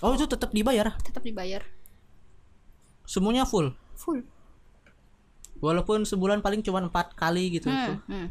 Oh 0.00 0.16
itu 0.16 0.24
tetap 0.24 0.48
dibayar. 0.48 0.96
tetap 1.04 1.20
dibayar 1.20 1.60
Semuanya 3.04 3.44
full. 3.44 3.76
full 3.98 4.24
Walaupun 5.60 6.08
sebulan 6.08 6.40
paling 6.40 6.64
cuma 6.64 6.80
empat 6.80 7.12
kali 7.12 7.60
gitu. 7.60 7.68
Hmm, 7.68 7.84
tuh. 7.84 7.96
hmm. 8.08 8.28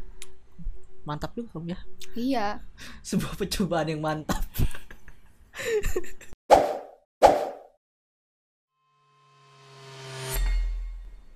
Mantap 1.06 1.38
juga 1.38 1.54
kamu 1.54 1.78
ya. 1.78 1.80
iya 2.18 2.48
Sebuah 3.08 3.38
percobaan 3.38 3.86
yang 3.86 4.02
mantap. 4.02 4.42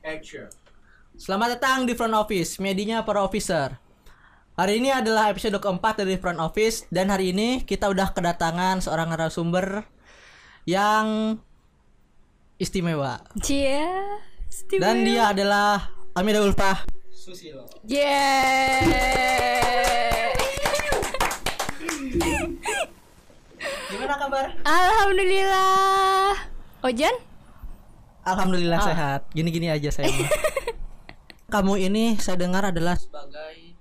Action. 0.03 0.49
Selamat 1.13 1.61
datang 1.61 1.85
di 1.85 1.93
Front 1.93 2.17
Office, 2.17 2.57
medianya 2.57 3.05
para 3.05 3.21
officer. 3.21 3.77
Hari 4.57 4.81
ini 4.81 4.89
adalah 4.89 5.29
episode 5.29 5.57
keempat 5.61 6.01
dari 6.01 6.17
Front 6.17 6.41
Office 6.41 6.89
dan 6.89 7.13
hari 7.13 7.31
ini 7.33 7.61
kita 7.61 7.85
udah 7.89 8.11
kedatangan 8.13 8.81
seorang 8.81 9.13
narasumber 9.13 9.85
yang 10.63 11.37
istimewa. 12.55 13.19
Cia 13.43 14.19
Dan 14.79 15.03
dia 15.03 15.33
adalah 15.33 15.91
Amida 16.15 16.39
Ulfa 16.39 16.85
Susilo. 17.23 17.63
Yeah. 17.87 18.83
Gimana 23.87 24.15
kabar? 24.19 24.45
Alhamdulillah. 24.67 26.35
Ojan? 26.83 27.15
Alhamdulillah 28.27 28.79
sehat. 28.83 29.21
Gini-gini 29.31 29.71
aja 29.71 29.87
saya. 29.87 30.11
Kamu 31.53 31.79
ini 31.79 32.19
saya 32.19 32.35
dengar 32.35 32.75
adalah 32.75 32.99
sebagai 32.99 33.79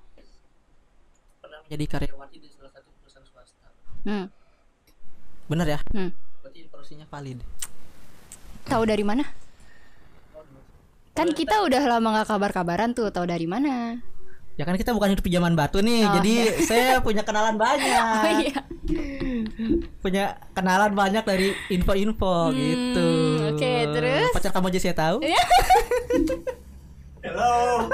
pernah 1.42 1.66
menjadi 1.66 1.84
karyawati 1.98 2.38
di 2.38 2.46
salah 2.46 2.70
satu 2.70 2.94
perusahaan 3.02 3.26
swasta. 3.26 3.68
Hmm. 4.06 4.30
Bener 5.50 5.66
ya? 5.66 5.80
hmm. 5.90 6.21
Berarti 6.52 6.68
informasinya 6.68 7.06
valid. 7.08 7.40
Tahu 8.68 8.82
dari 8.84 9.00
mana? 9.00 9.24
Kan 11.16 11.32
kita 11.32 11.64
udah 11.64 11.80
lama 11.88 12.12
nggak 12.12 12.28
kabar-kabaran 12.28 12.92
tuh. 12.92 13.08
Tahu 13.08 13.24
dari 13.24 13.48
mana? 13.48 13.96
Ya 14.60 14.68
kan 14.68 14.76
kita 14.76 14.92
bukan 14.92 15.16
hidup 15.16 15.24
di 15.24 15.32
zaman 15.32 15.56
batu 15.56 15.80
nih, 15.80 16.04
Oh, 16.04 16.20
jadi 16.20 16.34
saya 16.68 17.00
punya 17.00 17.24
kenalan 17.24 17.56
banyak. 17.56 18.04
Oh 18.04 18.32
iya. 18.44 18.60
Punya 20.04 20.36
kenalan 20.52 20.92
banyak 20.92 21.24
dari 21.24 21.56
info-info 21.72 22.52
gitu. 22.52 23.08
Hmm, 23.40 23.56
oke, 23.56 23.72
terus? 23.96 24.28
Pacar 24.36 24.52
kamu 24.52 24.68
aja 24.68 24.80
saya 24.84 24.92
tahu. 24.92 25.24
Hello. 27.24 27.88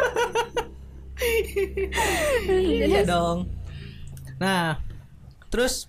iya 2.42 3.06
dong. 3.06 3.46
Nah, 4.42 4.82
terus 5.46 5.86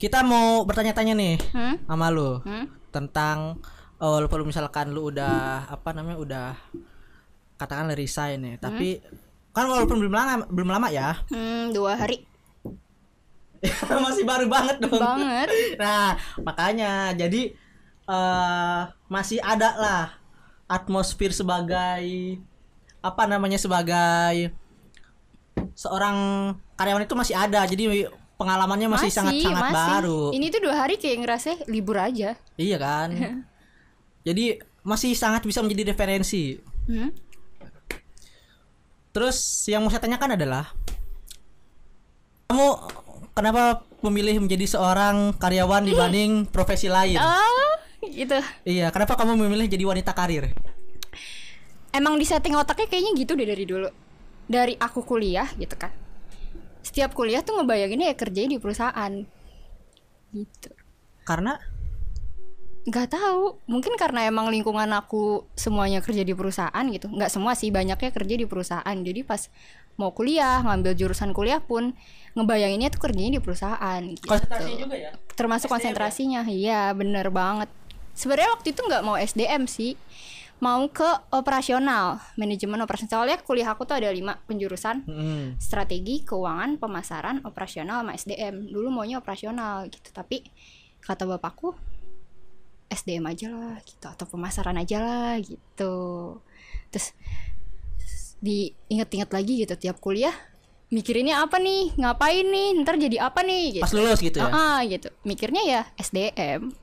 kita 0.00 0.24
mau 0.24 0.64
bertanya-tanya 0.64 1.12
nih 1.12 1.36
Hmm? 1.52 1.76
sama 1.84 2.08
lu 2.08 2.40
Hmm? 2.40 2.66
tentang 2.88 3.60
oh, 3.96 4.16
walaupun 4.16 4.48
misalkan 4.48 4.90
lu 4.90 5.12
udah 5.12 5.68
apa 5.68 5.92
namanya 5.92 6.16
udah 6.16 6.48
katakanlah 7.54 7.92
resign 7.92 8.40
ya, 8.40 8.54
tapi 8.56 9.04
kan 9.52 9.68
walaupun 9.68 10.00
belum 10.00 10.10
lama 10.10 10.48
belum 10.48 10.70
lama 10.70 10.88
ya. 10.88 11.20
Hmm, 11.28 11.68
dua 11.70 11.92
hari 11.94 12.24
Masih 14.08 14.24
baru 14.24 14.48
banget 14.48 14.80
dong. 14.80 14.96
banget. 14.96 15.48
Nah, 15.82 16.16
makanya 16.40 17.12
jadi 17.12 17.52
eh 18.08 18.80
masih 19.06 19.36
ada 19.38 19.76
lah 19.76 20.02
atmosfer 20.64 21.28
sebagai 21.30 22.40
apa 23.00 23.22
namanya 23.28 23.60
sebagai 23.60 24.56
seorang 25.76 26.16
karyawan 26.74 27.04
itu 27.04 27.12
masih 27.12 27.36
ada. 27.36 27.68
Jadi 27.68 28.08
pengalamannya 28.40 28.88
masih 28.88 29.12
sangat-sangat 29.12 29.64
masih. 29.68 29.76
baru. 29.76 30.22
Ini 30.32 30.46
tuh 30.48 30.60
dua 30.64 30.74
hari 30.80 30.96
kayak 30.96 31.16
ngerasa 31.20 31.48
libur 31.68 32.00
aja. 32.00 32.40
Iya 32.56 32.76
kan? 32.80 33.12
jadi 34.26 34.64
masih 34.80 35.12
sangat 35.12 35.44
bisa 35.44 35.60
menjadi 35.60 35.92
referensi. 35.92 36.56
Hmm? 36.88 37.12
Terus 39.12 39.36
yang 39.68 39.84
mau 39.84 39.92
saya 39.92 40.00
tanyakan 40.00 40.40
adalah 40.40 40.72
kamu 42.48 42.66
kenapa 43.36 43.84
memilih 44.00 44.42
menjadi 44.42 44.66
seorang 44.66 45.36
karyawan 45.36 45.84
dibanding 45.84 46.30
profesi 46.54 46.88
lain? 46.88 47.20
Oh, 47.20 47.72
gitu. 48.08 48.40
Iya, 48.64 48.88
kenapa 48.88 49.14
kamu 49.20 49.36
memilih 49.36 49.68
jadi 49.68 49.84
wanita 49.84 50.16
karir? 50.16 50.50
Emang 51.92 52.16
di 52.16 52.24
setting 52.24 52.56
otaknya 52.56 52.88
kayaknya 52.88 53.12
gitu 53.18 53.36
deh 53.36 53.46
dari 53.46 53.64
dulu. 53.68 53.88
Dari 54.50 54.74
aku 54.78 55.06
kuliah 55.06 55.46
gitu 55.54 55.76
kan. 55.78 55.92
Setiap 56.82 57.12
kuliah 57.12 57.44
tuh 57.44 57.60
ngebayanginnya 57.60 58.12
ya 58.12 58.16
kerjanya 58.16 58.50
di 58.56 58.60
perusahaan. 58.60 59.12
Gitu. 60.32 60.70
Karena 61.26 61.58
Gak 62.88 63.12
tahu, 63.12 63.60
mungkin 63.68 63.92
karena 64.00 64.24
emang 64.24 64.48
lingkungan 64.48 64.88
aku 64.96 65.44
semuanya 65.52 66.00
kerja 66.00 66.24
di 66.24 66.32
perusahaan 66.32 66.80
gitu. 66.88 67.12
Nggak 67.12 67.28
semua 67.28 67.52
sih, 67.52 67.68
banyaknya 67.68 68.08
kerja 68.08 68.34
di 68.40 68.48
perusahaan. 68.48 68.96
Jadi 68.96 69.20
pas 69.20 69.52
mau 70.00 70.16
kuliah, 70.16 70.64
ngambil 70.64 70.96
jurusan 70.96 71.36
kuliah 71.36 71.60
pun 71.60 71.92
ngebayanginnya 72.38 72.94
tuh 72.94 73.02
kerjanya 73.10 73.38
di 73.38 73.42
perusahaan 73.42 74.00
gitu. 74.14 74.30
konsentrasi 74.30 74.70
juga 74.78 74.94
ya. 74.94 75.10
termasuk 75.34 75.68
konsentrasinya 75.70 76.46
iya 76.46 76.94
bener 76.94 77.26
banget 77.34 77.66
sebenarnya 78.14 78.54
waktu 78.54 78.70
itu 78.70 78.80
nggak 78.86 79.02
mau 79.02 79.16
SDM 79.18 79.66
sih 79.66 79.98
mau 80.60 80.84
ke 80.92 81.08
operasional 81.32 82.20
manajemen 82.36 82.80
operasional. 82.84 83.24
Soalnya 83.24 83.38
kuliah 83.40 83.72
aku 83.72 83.88
tuh 83.88 83.96
ada 83.96 84.12
lima 84.12 84.38
penjurusan. 84.44 84.96
Hmm. 85.08 85.46
strategi 85.56 86.22
keuangan 86.24 86.76
pemasaran 86.76 87.42
operasional 87.48 88.04
sama 88.04 88.12
SDM 88.16 88.68
dulu 88.68 88.92
maunya 88.92 89.16
operasional 89.18 89.88
gitu. 89.88 90.12
Tapi 90.12 90.44
kata 91.00 91.24
bapakku 91.24 91.72
SDM 92.92 93.24
aja 93.30 93.48
lah 93.48 93.76
gitu 93.82 94.06
atau 94.06 94.26
pemasaran 94.28 94.76
aja 94.76 95.00
lah 95.00 95.34
gitu. 95.40 95.94
Terus 96.92 97.16
diinget-inget 98.40 99.30
lagi 99.32 99.52
gitu 99.64 99.74
tiap 99.76 100.00
kuliah 100.00 100.32
mikirinnya 100.90 101.40
apa 101.40 101.56
nih? 101.62 101.94
Ngapain 101.96 102.44
nih? 102.44 102.68
Ntar 102.82 102.98
jadi 102.98 103.16
apa 103.22 103.40
nih? 103.46 103.78
Gitu. 103.78 103.84
Pas 103.86 103.94
lulus 103.94 104.18
gitu 104.20 104.42
ya. 104.42 104.50
Ah, 104.50 104.58
ah, 104.58 104.78
gitu. 104.84 105.08
Mikirnya 105.22 105.62
ya 105.64 105.80
SDM. 105.96 106.74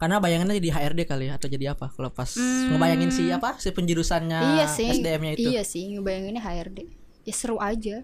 Karena 0.00 0.16
bayangannya 0.16 0.56
jadi 0.56 0.70
HRD 0.72 1.00
kali 1.04 1.28
ya 1.28 1.36
atau 1.36 1.44
jadi 1.44 1.76
apa? 1.76 1.92
Kalau 1.92 2.08
pas 2.08 2.32
ngebayangin 2.40 3.12
si 3.12 3.28
apa? 3.28 3.60
Si 3.60 3.68
penjurusannya 3.68 4.40
iya 4.56 4.64
sih. 4.64 4.88
SDM-nya 4.96 5.32
itu. 5.36 5.48
Iya 5.52 5.60
sih, 5.60 5.92
ngebayanginnya 5.92 6.40
HRD. 6.40 6.78
Ya 7.28 7.34
seru 7.36 7.60
aja. 7.60 8.00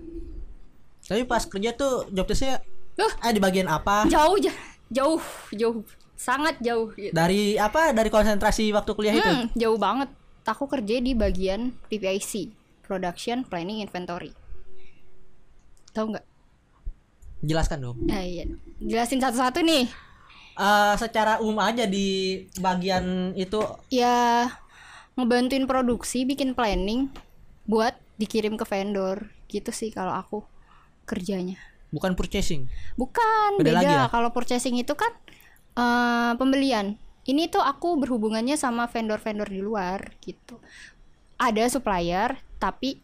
Tapi 1.09 1.25
pas 1.25 1.41
kerja 1.41 1.73
tuh 1.73 2.05
job 2.13 2.29
desk-nya 2.29 2.61
Loh. 3.01 3.09
eh 3.25 3.33
di 3.33 3.41
bagian 3.41 3.65
apa? 3.65 4.05
Jauh 4.07 4.37
ja- 4.37 4.53
jauh, 4.93 5.25
jauh. 5.51 5.81
Sangat 6.13 6.61
jauh 6.61 6.93
gitu. 6.93 7.17
Dari 7.17 7.57
apa? 7.57 7.97
Dari 7.97 8.13
konsentrasi 8.13 8.77
waktu 8.77 8.93
kuliah 8.93 9.17
itu. 9.17 9.25
Hmm, 9.25 9.49
jauh 9.57 9.81
banget. 9.81 10.13
Aku 10.45 10.69
kerja 10.69 11.01
di 11.01 11.17
bagian 11.17 11.73
PPIC, 11.89 12.53
Production 12.85 13.41
Planning 13.43 13.81
Inventory. 13.83 14.37
Tahu 15.93 16.13
nggak? 16.13 16.25
Jelaskan 17.41 17.79
dong. 17.81 17.97
Nah, 18.05 18.21
iya. 18.21 18.45
Jelasin 18.81 19.17
satu-satu 19.19 19.61
nih. 19.61 19.89
Eh, 20.57 20.95
secara 20.97 21.37
umum 21.45 21.61
aja 21.61 21.85
di 21.85 22.41
bagian 22.65 23.37
itu 23.37 23.61
Ya 23.93 24.49
ngebantuin 25.13 25.69
produksi, 25.69 26.25
bikin 26.25 26.57
planning 26.57 27.13
buat 27.69 27.93
dikirim 28.17 28.57
ke 28.57 28.65
vendor. 28.65 29.29
Gitu 29.53 29.69
sih 29.71 29.93
kalau 29.93 30.17
aku 30.17 30.41
kerjanya. 31.05 31.61
bukan 31.87 32.13
purchasing. 32.19 32.67
Bukan, 32.99 33.63
Beda 33.63 33.73
beda. 33.73 33.79
lagi 33.81 33.95
ya? 33.95 34.05
Kalau 34.11 34.29
purchasing 34.35 34.77
itu 34.77 34.93
kan 34.99 35.13
eh, 35.79 36.33
pembelian. 36.37 36.99
Ini 37.27 37.49
tuh 37.49 37.63
aku 37.63 37.97
berhubungannya 38.03 38.59
sama 38.59 38.91
vendor-vendor 38.91 39.49
di 39.49 39.61
luar 39.63 40.13
gitu. 40.21 40.61
Ada 41.39 41.69
supplier, 41.73 42.37
tapi 42.59 43.01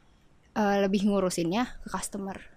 eh, 0.56 0.76
lebih 0.82 1.08
ngurusinnya 1.08 1.78
ke 1.84 1.88
customer. 1.94 2.51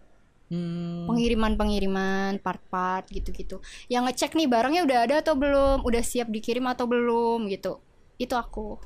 Hmm, 0.46 1.10
Pengiriman-pengiriman, 1.10 2.38
part-part 2.38 3.10
gitu-gitu. 3.10 3.62
Yang 3.90 4.04
ngecek 4.14 4.32
nih 4.38 4.46
barangnya 4.46 4.82
udah 4.86 4.98
ada 5.10 5.16
atau 5.26 5.34
belum, 5.34 5.82
udah 5.82 6.04
siap 6.06 6.30
dikirim 6.30 6.70
atau 6.70 6.86
belum 6.86 7.50
gitu. 7.50 7.82
Itu 8.22 8.38
aku 8.38 8.78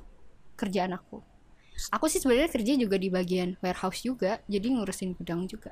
kerjaan 0.56 0.96
aku. 0.96 1.20
Aku 1.92 2.08
sih 2.12 2.20
sebenarnya 2.20 2.52
kerja 2.52 2.76
juga 2.76 2.96
di 3.00 3.08
bagian 3.08 3.56
warehouse 3.60 4.04
juga, 4.04 4.40
jadi 4.48 4.68
ngurusin 4.72 5.16
gudang 5.16 5.48
juga. 5.48 5.72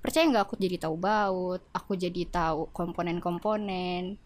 Percaya 0.00 0.24
nggak 0.24 0.44
aku 0.48 0.56
jadi 0.56 0.76
tahu 0.80 0.96
baut, 0.96 1.60
aku 1.72 1.92
jadi 1.96 2.24
tahu 2.28 2.72
komponen-komponen. 2.72 4.16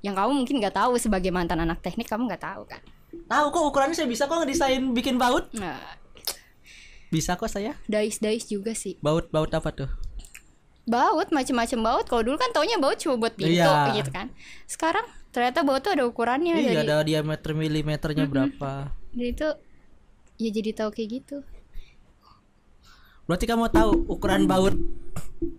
Yang 0.00 0.14
kamu 0.14 0.32
mungkin 0.32 0.56
nggak 0.62 0.74
tahu 0.78 0.94
sebagai 0.98 1.30
mantan 1.34 1.58
anak 1.62 1.82
teknik 1.82 2.06
kamu 2.06 2.30
nggak 2.30 2.44
tahu 2.46 2.62
kan? 2.66 2.82
tahu 3.10 3.50
kok 3.50 3.62
ukurannya 3.74 3.94
saya 3.98 4.06
bisa 4.06 4.30
kok 4.30 4.38
ngedesain 4.38 4.94
bikin 4.94 5.18
baut. 5.18 5.50
Nah, 5.58 5.98
Bisa 7.10 7.34
kok 7.34 7.50
saya. 7.50 7.74
dais-dais 7.90 8.46
juga 8.46 8.70
sih. 8.70 8.94
Baut-baut 9.02 9.50
apa 9.50 9.74
tuh? 9.74 9.90
Baut 10.82 11.28
macem-macem 11.28 11.78
baut 11.78 12.04
kalau 12.04 12.22
dulu 12.22 12.36
kan 12.36 12.50
taunya 12.50 12.76
baut 12.76 12.96
cuma 12.96 13.16
buat 13.16 13.32
pintu 13.32 13.56
Iya. 13.56 13.94
gitu 13.94 14.10
kan 14.10 14.32
sekarang 14.64 15.02
ternyata 15.30 15.60
baut 15.60 15.80
tuh 15.80 15.92
ada 15.92 16.04
ukurannya 16.04 16.56
Iya, 16.56 16.66
dari 16.66 16.78
ada 16.82 16.96
diameter 17.02 17.50
milimeternya 17.52 18.24
berapa. 18.24 18.90
dari 19.10 19.30
itu 19.30 19.48
ya 20.36 20.50
jadi 20.50 20.70
tahu 20.74 20.90
kayak 20.90 21.10
gitu 21.14 21.38
Berarti 23.22 23.46
kamu 23.46 23.70
tahu 23.70 23.90
ukuran 24.08 24.42
baut 24.44 24.74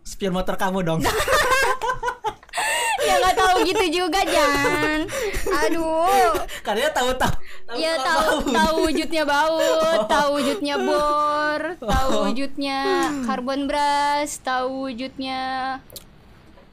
spion 0.03 0.35
motor 0.35 0.53
kamu 0.53 0.83
dong. 0.83 1.00
ya 3.01 3.13
nggak 3.17 3.31
tahu 3.33 3.56
gitu 3.63 3.85
juga 3.97 4.19
Jan 4.21 5.07
aduh 5.63 6.35
Karena 6.62 6.91
tahu 6.91 7.15
tahu. 7.15 7.31
Ya 7.77 7.94
tahu 8.01 8.51
tahu 8.51 8.75
wujudnya 8.89 9.23
baut 9.23 10.01
tahu 10.07 10.27
wujudnya 10.39 10.75
bor 10.75 11.62
tahu 11.79 12.09
wujudnya 12.27 12.79
karbon 13.23 13.69
beras 13.69 14.39
tahu 14.44 14.91
wujudnya 14.91 15.39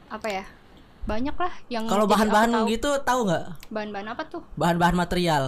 apa 0.09 0.27
ya? 0.27 0.45
Banyak 1.05 1.35
lah 1.37 1.53
yang 1.69 1.85
Kalau 1.89 2.05
bahan-bahan 2.05 2.65
gitu 2.69 2.89
tahu 3.01 3.29
nggak? 3.29 3.45
bahan-bahan 3.73 4.07
apa 4.13 4.23
tuh? 4.29 4.43
Bahan-bahan 4.57 4.95
material. 4.97 5.43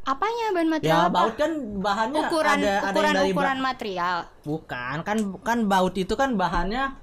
apanya 0.00 0.56
bahan 0.56 0.64
Ya 0.64 0.72
material 0.74 1.00
apa? 1.06 1.12
baut 1.12 1.34
kan 1.36 1.52
bahannya 1.84 2.20
ukuran 2.24 2.56
ada 2.56 2.72
ada 2.72 2.88
ukuran 2.88 3.12
dari 3.14 3.30
ukuran 3.36 3.58
material. 3.60 4.16
Bukan 4.42 4.96
kan 5.04 5.16
kan 5.44 5.58
baut 5.68 5.94
itu 5.94 6.14
kan 6.16 6.40
bahannya 6.40 6.96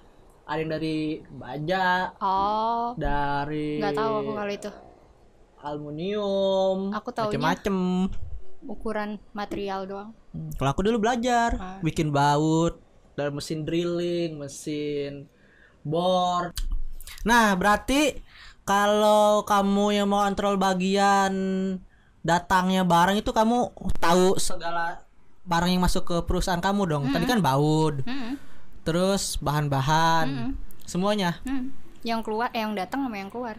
ada 0.48 0.60
yang 0.60 0.72
dari 0.74 1.22
baja, 1.30 2.10
oh. 2.18 2.98
dari 2.98 3.78
nggak 3.84 3.94
tahu 3.96 4.12
aku 4.24 4.32
kalau 4.34 4.52
itu 4.52 4.72
aluminium, 5.60 6.92
Aku 6.92 7.10
taunya- 7.10 7.36
macem-macem. 7.36 7.78
ukuran 8.60 9.10
material 9.32 9.86
doang 9.86 10.10
Hmm, 10.30 10.52
Kalau 10.54 10.70
aku 10.70 10.82
dulu 10.82 10.98
belajar 11.00 11.50
Ah. 11.56 11.80
bikin 11.80 12.10
baut 12.10 12.78
dari 13.14 13.32
mesin 13.32 13.64
drilling, 13.64 14.36
mesin 14.36 15.26
bor. 15.82 16.54
Nah, 17.24 17.54
berarti 17.54 18.22
kalau 18.62 19.42
kamu 19.42 19.96
yang 19.96 20.08
mau 20.08 20.22
kontrol 20.22 20.54
bagian 20.56 21.34
datangnya 22.22 22.84
barang 22.84 23.18
itu 23.18 23.32
kamu 23.32 23.72
tahu 23.96 24.38
segala 24.38 25.02
barang 25.42 25.72
yang 25.72 25.82
masuk 25.82 26.04
ke 26.04 26.18
perusahaan 26.22 26.60
kamu 26.60 26.82
dong. 26.86 27.04
Tadi 27.08 27.26
kan 27.26 27.40
baut, 27.40 28.04
Hmm, 28.04 28.36
terus 28.84 29.40
bahan-bahan, 29.40 30.54
semuanya. 30.84 31.40
hmm. 31.42 31.72
yang 32.04 32.22
keluar 32.22 32.52
eh, 32.52 32.62
yang 32.62 32.72
datang 32.72 33.02
sama 33.02 33.18
yang 33.18 33.28
keluar 33.28 33.58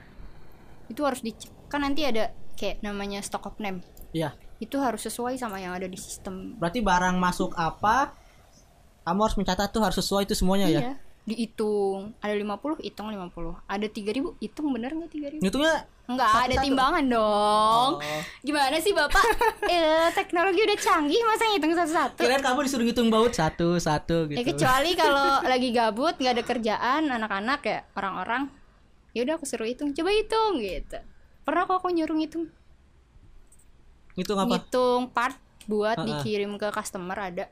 itu 0.86 1.02
harus 1.02 1.20
dicek 1.20 1.50
kan 1.68 1.84
nanti 1.84 2.04
ada 2.08 2.32
kayak 2.58 2.82
namanya 2.82 3.22
stock 3.22 3.46
of 3.46 3.56
name. 3.62 3.80
Iya. 4.12 4.32
itu 4.58 4.74
harus 4.82 5.06
sesuai 5.06 5.38
sama 5.38 5.62
yang 5.62 5.70
ada 5.70 5.86
di 5.86 5.94
sistem. 5.94 6.58
Berarti 6.58 6.82
barang 6.82 7.14
masuk 7.14 7.54
apa? 7.54 8.10
Kamu 9.06 9.20
harus 9.22 9.38
mencatat 9.38 9.70
tuh 9.70 9.86
harus 9.86 9.94
sesuai 10.02 10.26
itu 10.26 10.34
semuanya 10.34 10.66
ya. 10.66 10.80
iya. 10.82 10.92
Dihitung. 11.28 12.18
Ada 12.18 12.34
50 12.34 12.82
hitung 12.82 13.06
50 13.06 13.54
ada 13.70 13.86
3000 13.86 14.42
hitung 14.42 14.66
bener 14.74 14.90
nggak 14.98 15.38
3000 15.38 15.44
Ngitungnya 15.44 15.74
Enggak 16.08 16.48
ada 16.48 16.56
timbangan 16.64 17.04
dong. 17.04 17.90
Oh. 18.00 18.22
gimana 18.40 18.80
sih 18.80 18.96
bapak? 18.96 19.20
Eh, 19.68 20.08
teknologi 20.16 20.64
udah 20.64 20.78
canggih 20.80 21.20
masa 21.28 21.44
ngitung 21.52 21.76
satu-satu? 21.76 22.24
Kirain 22.24 22.40
kamu 22.40 22.64
disuruh 22.64 22.84
ngitung 22.88 23.12
baut 23.12 23.36
satu 23.36 23.76
satu 23.76 24.24
gitu. 24.32 24.40
Ya 24.40 24.44
kecuali 24.48 24.96
kalau 24.96 25.38
lagi 25.52 25.68
gabut 25.70 26.16
nggak 26.16 26.34
ada 26.40 26.44
kerjaan 26.48 27.02
anak-anak 27.12 27.60
ya 27.62 27.78
orang-orang 27.94 28.48
ya 29.12 29.22
udah 29.28 29.36
aku 29.36 29.44
suruh 29.44 29.68
hitung. 29.68 29.92
Coba 29.92 30.10
hitung 30.10 30.58
gitu 30.64 30.98
pernah 31.48 31.64
kok 31.64 31.80
aku 31.80 31.88
nyuruh 31.88 32.12
ngitung? 32.14 32.44
Ngitung 34.14 34.36
apa? 34.36 34.50
ngitung 34.52 35.02
part 35.08 35.38
buat 35.64 35.96
Ha-ha. 35.96 36.06
dikirim 36.06 36.60
ke 36.60 36.68
customer 36.68 37.16
ada. 37.16 37.48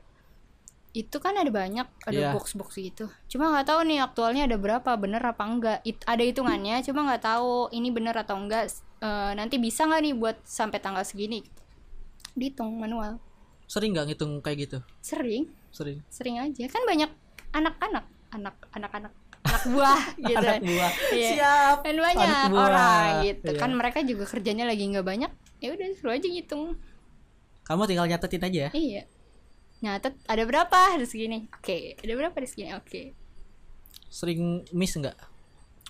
Itu 0.91 1.17
kan 1.17 1.33
ada 1.33 1.49
banyak 1.49 1.85
ada 2.05 2.13
Iya. 2.17 2.29
box-box 2.33 2.77
gitu. 2.77 3.05
Cuma 3.27 3.49
nggak 3.49 3.67
tahu 3.67 3.81
nih 3.85 4.01
aktualnya 4.01 4.45
ada 4.45 4.57
berapa 4.57 4.91
bener 4.97 5.21
apa 5.21 5.43
enggak. 5.43 5.77
It- 5.81 6.05
ada 6.05 6.21
hitungannya 6.21 6.81
cuma 6.81 7.05
nggak 7.05 7.23
tahu 7.23 7.69
ini 7.71 7.89
bener 7.89 8.13
atau 8.13 8.37
enggak. 8.37 8.69
Eh, 8.97 9.31
nanti 9.33 9.57
bisa 9.57 9.85
nggak 9.85 10.01
nih 10.01 10.13
buat 10.13 10.37
sampai 10.41 10.77
tanggal 10.77 11.05
segini 11.05 11.45
dihitung 12.33 12.77
manual. 12.77 13.21
Sering 13.65 13.93
nggak 13.93 14.13
ngitung 14.13 14.41
kayak 14.41 14.57
gitu? 14.69 14.77
sering. 15.01 15.49
Sering. 15.69 16.01
sering 16.09 16.41
aja. 16.41 16.65
Kan 16.65 16.81
banyak 16.85 17.09
anak-anak. 17.51 18.05
Anak 18.27 18.55
anak-anak 18.73 19.13
anak 19.47 19.63
buah 19.71 20.01
gitu. 20.29 20.37
Anak 20.37 20.61
buah. 20.63 20.91
Iya. 21.15 21.29
Siap. 21.33 21.77
anak 21.87 22.03
banyak 22.03 22.49
buah. 22.51 22.65
orang 22.67 23.07
gitu. 23.23 23.51
Iya. 23.55 23.59
kan 23.59 23.71
mereka 23.73 23.99
juga 24.03 24.23
kerjanya 24.27 24.65
lagi 24.67 24.83
nggak 24.87 25.07
banyak 25.07 25.31
ya 25.57 25.69
udah 25.73 25.87
suruh 25.97 26.13
aja 26.13 26.27
ngitung 26.29 26.77
Kamu 27.67 27.83
tinggal 27.83 28.07
nyatetin 28.07 28.47
aja. 28.47 28.59
Ya. 28.67 28.69
iya. 28.71 29.03
Nyatet 29.83 30.15
ada 30.23 30.43
berapa? 30.47 30.79
Ada 30.95 31.03
segini. 31.03 31.51
Oke. 31.51 31.99
Ada 31.99 32.13
berapa? 32.15 32.31
Ada 32.31 32.47
segini. 32.47 32.71
Oke. 32.71 33.11
Sering 34.07 34.63
miss 34.71 34.95
nggak? 34.95 35.17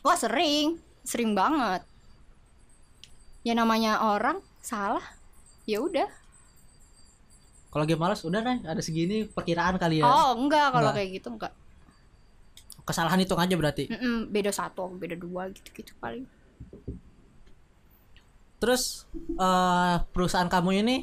wah 0.02 0.18
sering. 0.18 0.82
Sering 1.06 1.38
banget. 1.38 1.86
Ya 3.46 3.54
namanya 3.54 4.02
orang 4.02 4.42
salah. 4.58 5.06
Ya 5.70 5.78
udah. 5.78 6.10
Kalau 7.70 7.86
lagi 7.86 7.94
malas 7.94 8.26
udah 8.26 8.42
nih 8.42 8.66
ada 8.66 8.82
segini 8.82 9.30
perkiraan 9.30 9.78
kali 9.78 10.02
ya. 10.02 10.10
oh 10.10 10.34
enggak. 10.34 10.74
Kalau 10.74 10.92
kayak 10.98 11.10
gitu 11.22 11.30
enggak 11.38 11.54
Kesalahan 12.88 13.20
hitung 13.20 13.36
aja 13.38 13.52
berarti. 13.54 13.92
Mm-mm, 13.92 14.32
beda 14.32 14.50
satu 14.50 14.88
beda 14.90 15.14
dua 15.14 15.52
gitu 15.52 15.70
gitu 15.76 15.92
paling 16.00 16.24
Terus 18.58 19.06
eh 19.38 19.96
perusahaan 20.10 20.48
kamu 20.48 20.82
ini 20.82 20.96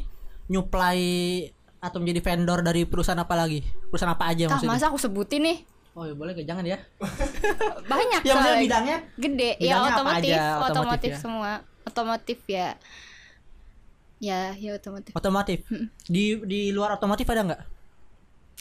nyuplai 0.49 1.05
atau 1.79 2.01
menjadi 2.01 2.21
vendor 2.25 2.65
dari 2.65 2.89
perusahaan 2.89 3.21
apa 3.21 3.37
lagi? 3.37 3.61
Perusahaan 3.93 4.17
apa 4.17 4.33
aja 4.33 4.49
ah 4.49 4.57
maksudnya? 4.57 4.73
masa 4.73 4.89
aku 4.89 4.99
sebutin 4.99 5.45
nih 5.45 5.59
Oh 5.95 6.03
ya 6.03 6.11
boleh 6.11 6.35
jangan 6.43 6.67
ya. 6.67 6.75
banyak 7.93 8.21
Ya 8.27 8.33
maksudnya 8.35 8.59
bidangnya 8.59 8.97
gede 9.15 9.51
ya 9.55 9.79
Bidangnya 9.79 9.79
apa 9.79 9.95
otomotif 9.95 10.27
aja? 10.27 10.43
otomotif, 10.43 10.67
Otomotif 10.75 11.11
ya? 11.13 11.19
semua 11.23 11.51
otomotif 11.85 12.39
ya 12.49 12.69
ya 14.19 14.41
ya 14.57 14.71
otomotif 14.75 15.13
otomotif. 15.15 15.59
Di 16.09 16.25
di 16.43 16.61
luar 16.73 16.97
otomotif 16.97 17.29
ada 17.29 17.43
nggak? 17.45 17.63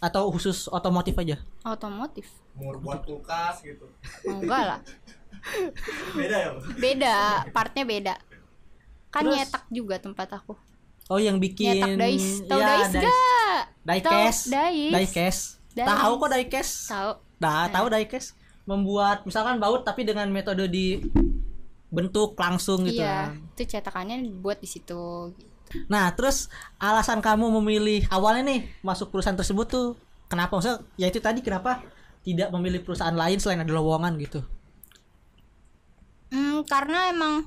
Atau 0.03 0.27
khusus 0.29 0.67
otomotif 0.67 1.15
aja? 1.15 1.39
otomotif 1.63 2.27
Mur 2.53 2.75
buat 2.77 3.01
kulkas 3.01 3.63
gitu. 3.63 3.88
Oh, 4.27 4.38
enggak 4.38 4.63
lah 4.67 4.79
Beda 6.17 6.38
ya? 6.38 6.50
beda 6.73 7.15
partnya 7.50 7.83
beda 7.83 8.15
kan 9.09 9.23
Terus? 9.23 9.35
nyetak 9.35 9.63
juga 9.69 9.95
tempat 9.97 10.27
aku 10.33 10.55
Oh 11.05 11.19
yang 11.19 11.35
bikin 11.35 11.83
nyetak 11.83 12.00
dice 12.00 12.47
tahu 12.47 12.59
ya, 12.59 12.67
dice 12.77 12.91
dice- 12.94 13.03
gak 13.03 13.63
Diecast. 13.83 14.41
Tahu. 14.47 14.88
Diecast. 14.95 15.44
Kok 16.15 16.29
diecast. 16.31 16.73
tahu 16.88 17.11
Nah, 17.38 17.67
tahu 17.67 17.85
diecast. 17.91 18.39
Membuat 18.63 19.27
misalkan 19.27 19.59
baut 19.59 19.83
tapi 19.83 20.03
dengan 20.03 20.31
metode 20.31 20.63
di 20.65 21.03
bentuk 21.91 22.33
langsung 22.33 22.88
gitu. 22.88 22.97
iya 22.97 23.29
itu 23.53 23.69
cetakannya 23.69 24.23
buat 24.33 24.57
di 24.57 24.65
situ 24.65 25.29
Nah, 25.90 26.14
terus 26.14 26.48
alasan 26.78 27.20
kamu 27.20 27.50
memilih 27.62 28.06
awalnya 28.14 28.44
nih 28.54 28.62
masuk 28.86 29.10
perusahaan 29.10 29.38
tersebut 29.38 29.66
tuh 29.70 29.88
kenapa? 30.30 30.58
Maksudnya 30.58 30.80
ya 30.98 31.08
itu 31.10 31.20
tadi 31.20 31.40
kenapa 31.42 31.81
tidak 32.24 32.50
memilih 32.56 32.81
perusahaan 32.81 33.16
lain 33.16 33.38
selain 33.42 33.62
ada 33.62 33.74
lowongan 33.74 34.16
gitu. 34.22 34.40
Hmm, 36.34 36.66
karena 36.66 37.14
emang 37.14 37.46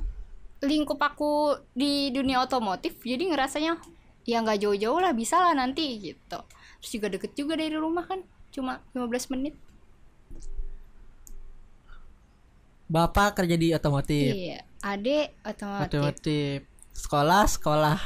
lingkup 0.64 0.96
aku 0.96 1.58
di 1.76 2.08
dunia 2.14 2.40
otomotif 2.40 2.96
jadi 3.04 3.28
ngerasanya 3.28 3.76
ya 4.24 4.40
nggak 4.40 4.58
jauh-jauh 4.64 4.98
lah 4.98 5.12
bisa 5.12 5.36
lah 5.36 5.52
nanti 5.52 6.00
gitu 6.00 6.38
terus 6.80 6.90
juga 6.90 7.06
deket 7.12 7.32
juga 7.36 7.54
dari 7.60 7.76
rumah 7.76 8.08
kan 8.08 8.24
cuma 8.50 8.80
15 8.96 9.32
menit 9.36 9.54
Bapak 12.86 13.34
kerja 13.42 13.58
di 13.58 13.74
otomotif. 13.74 14.30
iya 14.30 14.62
ade 14.80 15.34
otomotif 15.42 15.98
Otomotif. 15.98 16.58
Sekolah, 16.96 17.44
sekolah 17.44 17.98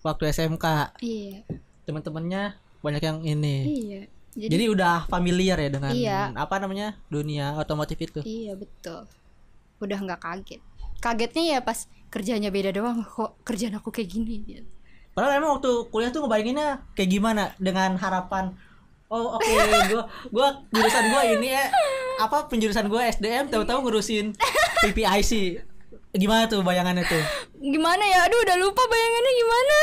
waktu 0.00 0.30
SMK. 0.30 0.64
iya 1.00 1.42
Teman-temannya 1.82 2.54
banyak 2.78 3.02
yang 3.02 3.18
ini. 3.20 3.56
iya 3.66 4.00
jadi, 4.34 4.50
Jadi 4.50 4.64
udah 4.68 5.06
familiar 5.06 5.56
ya 5.56 5.68
dengan 5.68 5.92
Iya. 5.92 6.20
apa 6.34 6.58
namanya? 6.58 6.98
dunia 7.06 7.54
otomotif 7.54 7.98
itu. 7.98 8.20
iya 8.22 8.54
betul 8.54 9.06
udah 9.78 9.98
nggak 10.00 10.16
kaget 10.18 10.60
kagetnya 10.98 11.42
ya 11.44 11.60
pas 11.60 11.84
kerjanya 12.08 12.48
beda 12.48 12.70
doang 12.70 13.02
kok 13.02 13.36
kerjaan 13.42 13.74
aku 13.74 13.90
kayak 13.90 14.08
gini 14.08 14.40
gitu. 14.40 14.64
Padahal 15.12 15.36
emang 15.36 15.58
waktu 15.58 15.70
kuliah 15.88 16.08
tuh 16.08 16.24
ngebayanginnya 16.24 16.82
kayak 16.94 17.10
gimana 17.10 17.52
dengan 17.56 17.94
harapan 17.94 18.54
Oh 19.06 19.36
oke 19.36 19.46
gua 19.92 20.02
gua 20.30 20.48
jurusan 20.70 21.04
gua 21.08 21.22
ini 21.28 21.52
ya 21.52 21.68
apa 22.16 22.48
penjurusan 22.48 22.86
gua 22.86 23.06
SDM 23.06 23.46
tahu-tahu 23.46 23.84
ngurusin 23.84 24.32
PPIC. 24.80 25.60
Gimana 26.14 26.46
tuh 26.46 26.62
bayangannya 26.62 27.04
tuh? 27.04 27.24
gimana 27.58 28.02
ya? 28.06 28.30
Aduh 28.30 28.40
udah 28.46 28.56
lupa 28.62 28.82
bayangannya 28.86 29.32
gimana? 29.34 29.78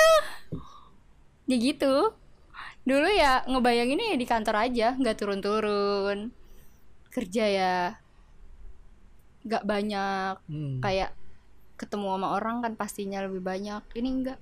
Ya 1.52 1.56
gitu. 1.60 1.96
Dulu 2.88 3.08
ya 3.12 3.44
ngebayanginnya 3.46 4.16
ya 4.16 4.18
di 4.18 4.28
kantor 4.28 4.56
aja 4.58 4.88
nggak 4.96 5.18
turun-turun. 5.20 6.32
Kerja 7.12 7.44
ya 7.46 7.76
nggak 9.44 9.64
banyak. 9.68 10.36
Hmm. 10.48 10.80
kayak 10.80 11.12
ketemu 11.76 12.14
sama 12.14 12.28
orang 12.38 12.62
kan 12.64 12.74
pastinya 12.80 13.20
lebih 13.26 13.44
banyak. 13.44 13.84
Ini 13.98 14.10
enggak 14.10 14.40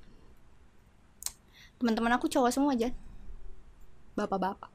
teman-teman 1.79 2.19
aku 2.19 2.27
cowok 2.27 2.51
semua 2.51 2.75
aja 2.75 2.91
bapak-bapak 4.19 4.67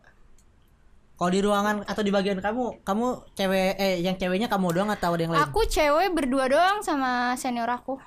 Kalau 1.15 1.31
di 1.31 1.41
ruangan 1.41 1.87
atau 1.87 2.03
di 2.03 2.11
bagian 2.11 2.43
kamu, 2.43 2.83
kamu 2.83 3.07
cewek 3.33 3.79
eh 3.79 4.03
yang 4.03 4.19
ceweknya 4.19 4.51
kamu 4.51 4.75
doang 4.75 4.91
atau 4.91 5.15
ada 5.15 5.23
yang 5.23 5.33
lain? 5.33 5.47
aku 5.47 5.63
cewek 5.65 6.11
berdua 6.11 6.51
doang 6.51 6.83
sama 6.83 7.39
senior 7.39 7.71
aku. 7.71 8.03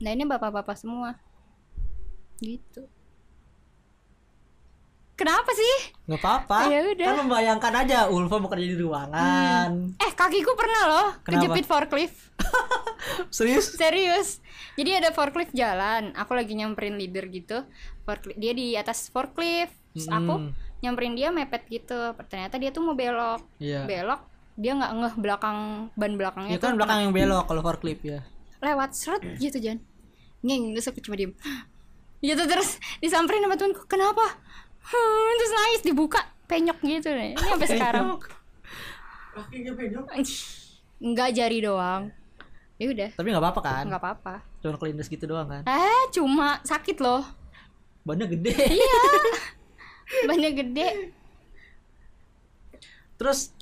Nah 0.00 0.10
ini 0.12 0.28
bapak-bapak 0.28 0.76
semua. 0.76 1.16
Gitu. 2.38 2.84
Kenapa 5.16 5.52
sih? 5.52 5.92
nggak 6.08 6.20
apa-apa. 6.20 6.58
Ya 6.72 6.80
udah. 6.80 7.06
kan 7.12 7.16
membayangkan 7.24 7.72
aja 7.84 7.98
Ulfa 8.08 8.40
bekerja 8.40 8.66
di 8.66 8.76
ruangan. 8.80 9.92
Eh 10.00 10.12
kakiku 10.16 10.56
pernah 10.56 10.82
loh 10.88 11.08
Kenapa? 11.20 11.44
kejepit 11.44 11.64
forklift. 11.68 12.16
Serius? 13.36 13.76
Serius. 13.76 14.28
Jadi 14.80 14.96
ada 14.96 15.12
forklift 15.12 15.52
jalan. 15.52 16.16
Aku 16.16 16.32
lagi 16.32 16.56
nyamperin 16.56 16.96
leader 16.96 17.28
gitu. 17.28 17.68
Forklift, 18.08 18.40
Dia 18.40 18.52
di 18.56 18.72
atas 18.76 19.12
forklift. 19.12 19.76
Terus 19.92 20.08
aku 20.08 20.34
Mm. 20.40 20.52
Nyamperin 20.80 21.14
dia 21.16 21.28
mepet 21.32 21.64
gitu. 21.68 22.16
Ternyata 22.28 22.56
dia 22.56 22.70
tuh 22.72 22.82
mau 22.84 22.96
belok. 22.96 23.40
Iya. 23.60 23.84
Belok 23.84 24.20
Dia 24.60 24.76
nggak 24.76 24.92
ngeh 24.92 25.14
belakang 25.24 25.88
Ban 25.96 26.12
belakangnya 26.20 26.52
ya 26.52 26.60
kan 26.60 26.76
belakang 26.76 27.08
yang 27.08 27.12
belok 27.16 27.48
kalau 27.48 27.62
forklift 27.64 28.04
ya. 28.04 28.20
Lewat 28.60 28.92
seret 28.92 29.24
gitu 29.40 29.56
Jan. 29.56 29.80
Ngeng 30.44 30.76
terus 30.76 30.88
aku 30.88 31.00
cuma 31.00 31.16
diem. 31.16 31.32
Gitu 32.20 32.44
terus 32.44 32.76
disamperin 33.00 33.40
sama 33.40 33.56
temanku 33.56 33.88
Kenapa? 33.88 34.20
Hmm, 34.84 35.30
terus 35.40 35.52
nangis 35.56 35.80
dibuka 35.88 36.20
Penyok 36.50 36.78
gitu 36.82 37.08
deh. 37.14 37.30
Ini 37.32 37.46
sampai 37.46 37.68
sekarang. 37.70 38.18
Kakinya 39.30 39.72
penyok. 39.78 40.04
Enggak 40.98 41.28
jari 41.30 41.58
doang. 41.62 42.10
Ya 42.74 42.90
udah. 42.90 43.10
Tapi 43.14 43.26
nggak 43.30 43.44
apa-apa 43.46 43.60
kan? 43.62 43.84
Nggak 43.86 44.02
apa-apa. 44.02 44.34
Cuma 44.58 44.74
kelindes 44.74 45.06
gitu 45.06 45.30
doang 45.30 45.46
kan? 45.46 45.62
Eh 45.70 46.10
cuma 46.10 46.58
sakit 46.66 46.98
loh. 46.98 47.22
Bannya 48.02 48.26
gede. 48.26 48.50
Iya 48.50 49.00
bannya 50.28 50.50
gede. 50.52 50.88
Terus 53.16 53.52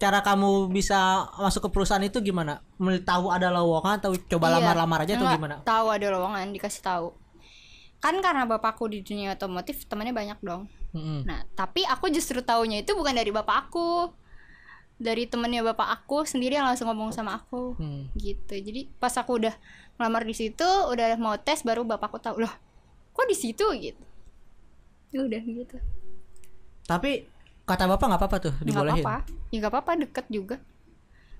cara 0.00 0.24
kamu 0.24 0.72
bisa 0.72 1.28
masuk 1.36 1.68
ke 1.68 1.70
perusahaan 1.74 2.00
itu 2.00 2.22
gimana? 2.22 2.62
Tahu 2.80 3.26
ada 3.28 3.52
lowongan 3.52 4.00
atau 4.00 4.16
coba 4.16 4.48
Iya. 4.48 4.54
lamar-lamar 4.62 4.98
aja 5.04 5.14
atau 5.18 5.28
gimana? 5.28 5.56
tahu 5.60 5.86
ada 5.92 6.06
lowongan 6.08 6.54
dikasih 6.54 6.80
tahu. 6.80 7.08
Kan 8.00 8.16
karena 8.24 8.48
bapakku 8.48 8.88
di 8.88 9.04
dunia 9.04 9.36
otomotif 9.36 9.84
temannya 9.84 10.16
banyak 10.16 10.38
dong. 10.40 10.64
Mm-mm. 10.90 11.22
nah 11.22 11.46
tapi 11.54 11.86
aku 11.86 12.10
justru 12.10 12.42
taunya 12.42 12.82
itu 12.82 12.96
bukan 12.96 13.12
dari 13.14 13.30
bapak 13.30 13.68
aku. 13.68 14.10
Dari 15.00 15.24
temennya 15.24 15.64
bapak 15.64 15.88
aku 16.02 16.28
sendiri 16.28 16.60
yang 16.60 16.68
langsung 16.68 16.88
ngomong 16.88 17.12
sama 17.12 17.40
aku. 17.40 17.76
Hmm. 17.76 18.08
gitu. 18.16 18.56
Jadi 18.56 18.88
pas 18.96 19.12
aku 19.16 19.36
udah 19.40 19.52
ngelamar 19.96 20.24
di 20.24 20.32
situ 20.32 20.64
udah 20.64 21.16
mau 21.20 21.36
tes 21.36 21.60
baru 21.60 21.84
bapakku 21.84 22.16
tahu 22.20 22.40
loh 22.44 22.52
kok 23.12 23.26
di 23.28 23.36
situ? 23.36 23.64
Gitu 23.76 24.00
Ya 25.10 25.20
udah 25.20 25.42
gitu. 25.42 25.76
Tapi 26.84 27.26
kata 27.64 27.86
bapak 27.86 28.06
nggak 28.06 28.20
apa-apa 28.20 28.36
tuh 28.40 28.52
nggak 28.56 28.66
dibolehin? 28.66 29.02
apa-apa. 29.02 29.16
Ya 29.50 29.56
nggak 29.58 29.72
apa-apa 29.72 29.92
deket 30.00 30.26
juga. 30.28 30.56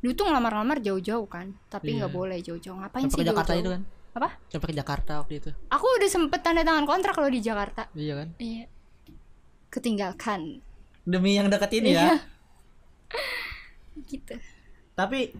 Dulu 0.00 0.12
tuh 0.12 0.24
ngelamar-lamar 0.26 0.78
jauh-jauh 0.80 1.26
kan 1.26 1.52
tapi 1.68 1.92
Iya. 1.92 1.96
nggak 2.00 2.12
boleh 2.12 2.38
jauh-jauh. 2.40 2.76
Ngapain 2.76 3.04
sampai 3.04 3.14
sih 3.14 3.20
ke 3.20 3.28
Jakarta 3.28 3.52
jauh-jauh? 3.52 3.62
itu 3.62 3.70
kan? 3.70 3.82
Apa? 4.10 4.28
Sampai 4.48 4.66
ke 4.66 4.74
Jakarta 4.74 5.12
waktu 5.20 5.34
itu. 5.38 5.50
Aku 5.68 5.86
udah 5.86 6.08
sempet 6.08 6.40
tanda 6.40 6.62
tangan 6.62 6.84
kontrak 6.84 7.14
kalau 7.14 7.28
di 7.28 7.38
Jakarta. 7.38 7.86
Iya 7.92 8.14
kan? 8.16 8.28
Iya. 8.36 8.64
Ketinggalkan. 9.68 10.40
Demi 11.02 11.34
yang 11.34 11.46
deket 11.46 11.70
ini 11.74 11.94
Iya. 11.94 12.02
ya 12.02 12.16
gitu. 14.10 14.34
Tapi 14.92 15.30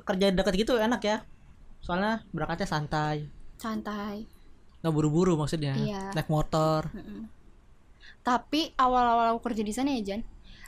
kerja 0.00 0.26
deket 0.28 0.54
gitu 0.56 0.76
enak 0.76 1.00
ya? 1.00 1.16
Soalnya 1.80 2.24
berangkatnya 2.30 2.68
santai. 2.68 3.28
Santai 3.56 4.24
nggak 4.80 4.90
buru-buru 4.90 5.34
maksudnya 5.34 5.72
Iya. 5.72 6.10
naik 6.10 6.26
motor 6.26 6.88
tapi 8.20 8.72
awal-awal 8.74 9.32
aku 9.32 9.40
kerja 9.46 9.60
di 9.60 9.70
sana 9.70 9.92
ya 9.92 10.02
Jan 10.06 10.22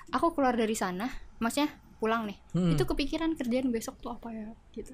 aku 0.09 0.33
keluar 0.33 0.53
dari 0.53 0.73
sana 0.73 1.09
maksudnya 1.39 1.69
pulang 1.97 2.25
nih 2.25 2.39
Hmm. 2.51 2.73
itu 2.73 2.83
kepikiran 2.83 3.33
kerjaan 3.33 3.69
besok 3.69 3.97
tuh 3.99 4.11
apa 4.11 4.29
ya 4.29 4.47
gitu 4.73 4.93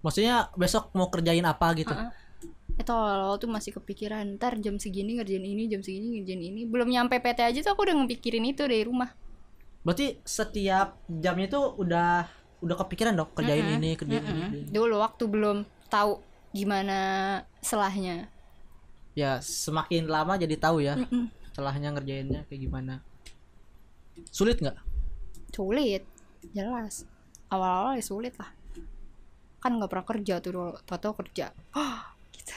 maksudnya 0.00 0.52
besok 0.54 0.92
mau 0.92 1.08
kerjain 1.08 1.42
apa 1.42 1.72
gitu 1.74 1.90
Heeh. 1.90 2.12
itu 2.74 2.90
awal-awal 2.90 3.36
tuh 3.36 3.48
masih 3.48 3.72
kepikiran 3.72 4.36
ntar 4.36 4.58
jam 4.58 4.76
segini 4.76 5.16
ngerjain 5.16 5.42
ini 5.42 5.64
jam 5.66 5.80
segini 5.80 6.18
ngerjain 6.18 6.42
ini 6.42 6.62
belum 6.64 6.88
nyampe 6.88 7.16
PT 7.16 7.40
aja 7.42 7.58
tuh 7.60 7.72
aku 7.72 7.84
udah 7.84 7.96
ngepikirin 7.96 8.44
itu 8.44 8.62
dari 8.62 8.82
rumah 8.82 9.12
berarti 9.80 10.20
setiap 10.22 10.96
jamnya 11.06 11.48
tuh 11.50 11.74
udah 11.74 12.24
udah 12.60 12.76
kepikiran 12.78 13.12
dong 13.14 13.28
kerjain 13.30 13.60
Mm-mm. 13.62 13.76
ini 13.78 13.90
kerjain 13.94 14.20
Mm-mm. 14.20 14.32
kerjain 14.40 14.52
ini. 14.58 14.70
dulu 14.70 14.96
waktu 14.98 15.24
belum 15.24 15.58
tahu 15.86 16.12
gimana 16.54 16.98
selahnya? 17.58 18.30
Ya 19.18 19.42
semakin 19.42 20.06
lama 20.06 20.38
jadi 20.38 20.54
tahu 20.54 20.82
ya 20.82 20.94
Mm-mm. 20.94 21.30
setelahnya 21.50 21.90
ngerjainnya 21.98 22.40
kayak 22.46 22.60
gimana. 22.70 22.94
Sulit 24.30 24.62
nggak? 24.62 24.78
Sulit. 25.50 26.06
Jelas. 26.54 27.04
Awal-awal 27.50 27.98
ya 27.98 28.04
sulit 28.06 28.34
lah. 28.38 28.50
Kan 29.58 29.82
nggak 29.82 29.90
pernah 29.90 30.06
kerja 30.06 30.38
tuh 30.38 30.50
dulu. 30.54 30.72
Tau 30.86 31.14
kerja. 31.18 31.50
Gitu. 32.30 32.54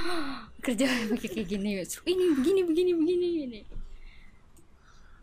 kerja 0.64 0.86
kayak 1.18 1.46
gini. 1.50 1.82
Ini 1.82 2.24
begini 2.38 2.60
begini 2.62 2.90
begini 2.94 3.28
ini 3.50 3.60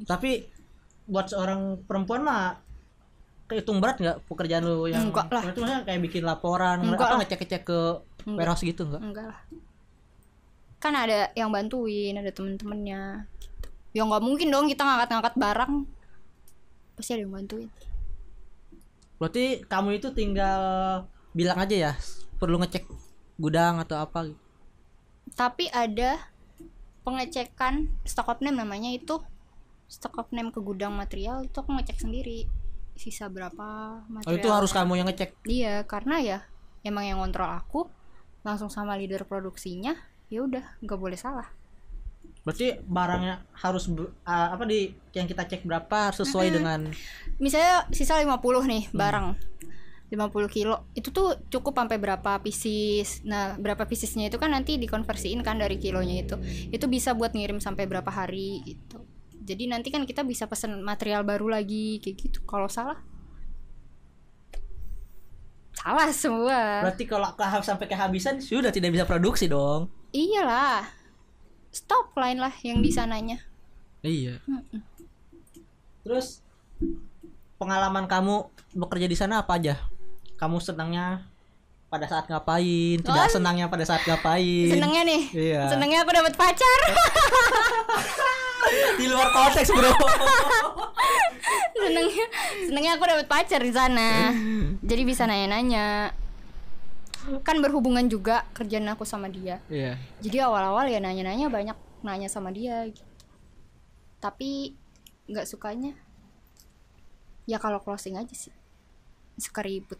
tapi 0.06 0.50
buat 1.06 1.30
seorang 1.30 1.86
perempuan 1.86 2.22
mah 2.26 2.58
kehitung 3.52 3.84
berat 3.84 4.00
nggak 4.00 4.18
pekerjaan 4.32 4.64
lu 4.64 4.88
yang 4.88 5.12
Enggak 5.12 5.28
lah. 5.28 5.44
itu 5.44 5.60
maksudnya 5.60 5.84
kayak 5.84 6.00
bikin 6.02 6.24
laporan 6.24 6.80
Enggak 6.80 7.04
apa 7.04 7.12
lah. 7.12 7.20
ngecek 7.20 7.40
ngecek 7.44 7.62
ke 7.68 7.80
Enggak. 8.24 8.38
warehouse 8.40 8.64
gitu 8.64 8.82
nggak 8.88 9.02
enggak 9.04 9.26
lah 9.28 9.40
kan 10.82 10.94
ada 10.96 11.30
yang 11.36 11.52
bantuin 11.52 12.16
ada 12.16 12.32
temen-temennya 12.32 13.28
gitu. 13.38 13.68
ya 13.94 14.02
nggak 14.02 14.24
mungkin 14.24 14.48
dong 14.50 14.66
kita 14.66 14.82
ngangkat-ngangkat 14.82 15.36
barang 15.36 15.74
pasti 16.96 17.12
ada 17.14 17.22
yang 17.22 17.34
bantuin 17.36 17.70
berarti 19.20 19.46
kamu 19.68 19.90
itu 20.02 20.08
tinggal 20.16 20.62
bilang 21.32 21.60
aja 21.60 21.76
ya 21.76 21.94
perlu 22.40 22.58
ngecek 22.58 22.88
gudang 23.38 23.78
atau 23.78 24.02
apa 24.02 24.32
gitu. 24.32 24.40
tapi 25.36 25.70
ada 25.70 26.18
pengecekan 27.02 27.90
stock 28.02 28.30
of 28.30 28.42
name 28.42 28.58
namanya 28.58 28.90
itu 28.90 29.22
stock 29.86 30.18
of 30.18 30.30
name 30.32 30.50
ke 30.50 30.58
gudang 30.58 30.96
material 30.96 31.44
itu 31.44 31.54
aku 31.54 31.70
ngecek 31.76 32.02
sendiri 32.02 32.50
sisa 32.96 33.28
berapa 33.32 34.00
oh 34.02 34.12
material. 34.12 34.38
itu 34.38 34.48
harus 34.52 34.72
kamu 34.72 34.94
yang 35.02 35.08
ngecek? 35.10 35.32
Iya 35.48 35.76
karena 35.88 36.16
ya 36.22 36.40
emang 36.86 37.06
yang 37.08 37.20
kontrol 37.22 37.50
aku 37.50 37.90
langsung 38.42 38.70
sama 38.74 38.98
leader 38.98 39.26
produksinya 39.26 39.94
ya 40.30 40.46
udah 40.46 40.64
nggak 40.82 41.00
boleh 41.00 41.18
salah. 41.18 41.50
Berarti 42.42 42.82
barangnya 42.82 43.46
harus 43.62 43.86
ah, 44.26 44.54
apa 44.58 44.66
di 44.66 44.90
yang 45.14 45.30
kita 45.30 45.46
cek 45.46 45.62
berapa 45.62 46.10
harus 46.10 46.26
sesuai 46.26 46.48
dengan? 46.50 46.90
Misalnya 47.38 47.86
sisa 47.94 48.18
50 48.18 48.42
nih 48.66 48.84
barang. 48.90 49.28
50 50.12 50.52
kilo. 50.52 50.92
Itu 50.92 51.16
tuh 51.16 51.40
cukup 51.48 51.72
sampai 51.78 51.96
berapa 51.96 52.42
pieces. 52.44 53.24
Nah 53.24 53.56
berapa 53.56 53.88
piecesnya 53.88 54.28
itu 54.28 54.36
kan 54.42 54.52
nanti 54.52 54.76
dikonversiin 54.76 55.40
kan 55.40 55.62
dari 55.62 55.80
kilonya 55.80 56.28
itu. 56.28 56.36
Itu 56.74 56.92
bisa 56.92 57.16
buat 57.16 57.32
ngirim 57.32 57.64
sampai 57.64 57.88
berapa 57.88 58.10
hari 58.12 58.60
gitu 58.66 59.11
jadi 59.42 59.66
nanti 59.66 59.90
kan 59.90 60.06
kita 60.06 60.22
bisa 60.22 60.46
pesen 60.46 60.86
material 60.86 61.26
baru 61.26 61.50
lagi 61.50 61.98
kayak 61.98 62.16
gitu. 62.18 62.40
Kalau 62.46 62.70
salah? 62.70 63.02
Salah 65.74 66.14
semua. 66.14 66.86
Berarti 66.86 67.10
kalau 67.10 67.34
ke- 67.34 67.66
sampai 67.66 67.90
kehabisan 67.90 68.38
sudah 68.38 68.70
tidak 68.70 68.94
bisa 68.94 69.06
produksi 69.10 69.50
dong. 69.50 69.90
Iyalah. 70.14 70.86
Stop 71.74 72.14
line 72.22 72.38
lah 72.38 72.54
yang 72.62 72.86
di 72.86 72.94
sananya. 72.94 73.42
Iya. 74.06 74.38
Terus 76.06 76.46
pengalaman 77.58 78.06
kamu 78.06 78.46
bekerja 78.78 79.08
di 79.10 79.18
sana 79.18 79.42
apa 79.42 79.58
aja? 79.58 79.82
Kamu 80.38 80.62
senangnya 80.62 81.26
pada 81.90 82.06
saat 82.06 82.30
ngapain? 82.30 83.02
Tidak 83.02 83.28
senangnya 83.32 83.66
pada 83.68 83.86
saat 83.88 84.06
ngapain? 84.06 84.70
Senengnya 84.70 85.02
nih. 85.02 85.24
Iya. 85.34 85.62
senengnya 85.66 86.06
aku 86.06 86.12
dapat 86.14 86.34
pacar 86.38 86.80
di 88.98 89.06
luar 89.10 89.28
konteks 89.34 89.70
bro. 89.74 89.92
Senengnya 91.72 92.26
senengnya 92.68 92.92
aku 92.96 93.04
dapat 93.10 93.28
pacar 93.28 93.62
di 93.62 93.74
sana. 93.74 94.30
Jadi 94.82 95.02
bisa 95.04 95.26
nanya-nanya. 95.26 96.14
Kan 97.46 97.62
berhubungan 97.62 98.06
juga 98.10 98.46
kerjaan 98.54 98.90
aku 98.90 99.06
sama 99.06 99.30
dia. 99.30 99.62
Iya. 99.70 99.98
Jadi 100.22 100.38
awal-awal 100.42 100.90
ya 100.90 100.98
nanya-nanya 101.02 101.50
banyak 101.50 101.78
nanya 102.02 102.30
sama 102.30 102.50
dia 102.50 102.82
gitu. 102.90 103.06
tapi 104.22 104.78
nggak 105.26 105.50
sukanya. 105.50 105.98
Ya 107.50 107.58
kalau 107.58 107.82
closing 107.82 108.18
aja 108.18 108.34
sih. 108.34 108.54
Suka 109.38 109.66
ribut. 109.66 109.98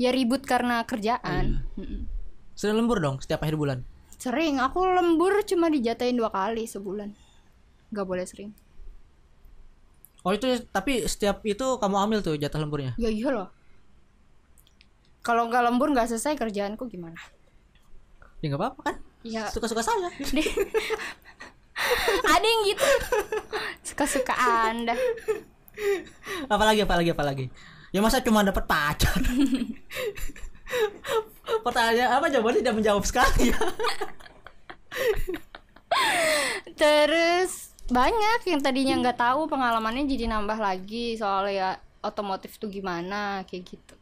Ya 0.00 0.08
ribut 0.12 0.44
karena 0.48 0.80
kerjaan. 0.88 1.68
Mm-mm. 1.76 2.08
sudah 2.52 2.76
lembur 2.76 3.00
dong 3.00 3.16
setiap 3.20 3.44
akhir 3.44 3.56
bulan? 3.56 3.84
Sering. 4.20 4.60
Aku 4.60 4.84
lembur 4.84 5.44
cuma 5.44 5.68
dijatain 5.72 6.16
dua 6.16 6.32
kali 6.32 6.64
sebulan 6.68 7.12
nggak 7.92 8.06
boleh 8.08 8.24
sering. 8.24 8.50
Oh 10.22 10.32
itu 10.32 10.46
tapi 10.70 11.04
setiap 11.04 11.42
itu 11.44 11.78
kamu 11.78 11.96
ambil 12.08 12.18
tuh 12.24 12.34
jatah 12.38 12.62
lemburnya? 12.62 12.96
Ya 12.96 13.10
iya 13.10 13.28
loh. 13.30 13.48
Kalau 15.22 15.46
nggak 15.46 15.62
lembur 15.70 15.92
nggak 15.94 16.10
selesai 16.10 16.34
kerjaanku 16.34 16.88
gimana? 16.90 17.18
Ya 18.42 18.50
nggak 18.50 18.58
apa-apa 18.58 18.80
kan? 18.82 18.96
Ya. 19.22 19.46
Suka-suka 19.50 19.82
saya. 19.86 20.10
Ada 22.34 22.46
yang 22.46 22.62
gitu? 22.70 22.86
Suka-suka 23.86 24.34
anda. 24.34 24.94
Apalagi 26.46 26.82
apalagi 26.82 27.10
apalagi. 27.14 27.46
Ya 27.92 28.00
masa 28.00 28.22
cuma 28.24 28.42
dapat 28.46 28.64
pacar? 28.66 29.14
Pertanyaan 31.66 32.18
apa 32.18 32.26
jawabannya? 32.30 32.60
Tidak 32.64 32.76
menjawab 32.78 33.04
sekali. 33.04 33.52
Ya 33.52 33.58
Terus 36.80 37.71
banyak 37.90 38.40
yang 38.46 38.60
tadinya 38.62 38.94
nggak 39.02 39.18
tahu 39.18 39.50
pengalamannya 39.50 40.06
jadi 40.06 40.30
nambah 40.30 40.58
lagi 40.58 41.18
soal 41.18 41.50
ya 41.50 41.80
otomotif 42.02 42.58
tuh 42.58 42.70
gimana 42.70 43.42
kayak 43.48 43.62
gitu. 43.74 43.96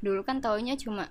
Dulu 0.00 0.24
kan 0.24 0.40
taunya 0.40 0.76
cuma 0.76 1.08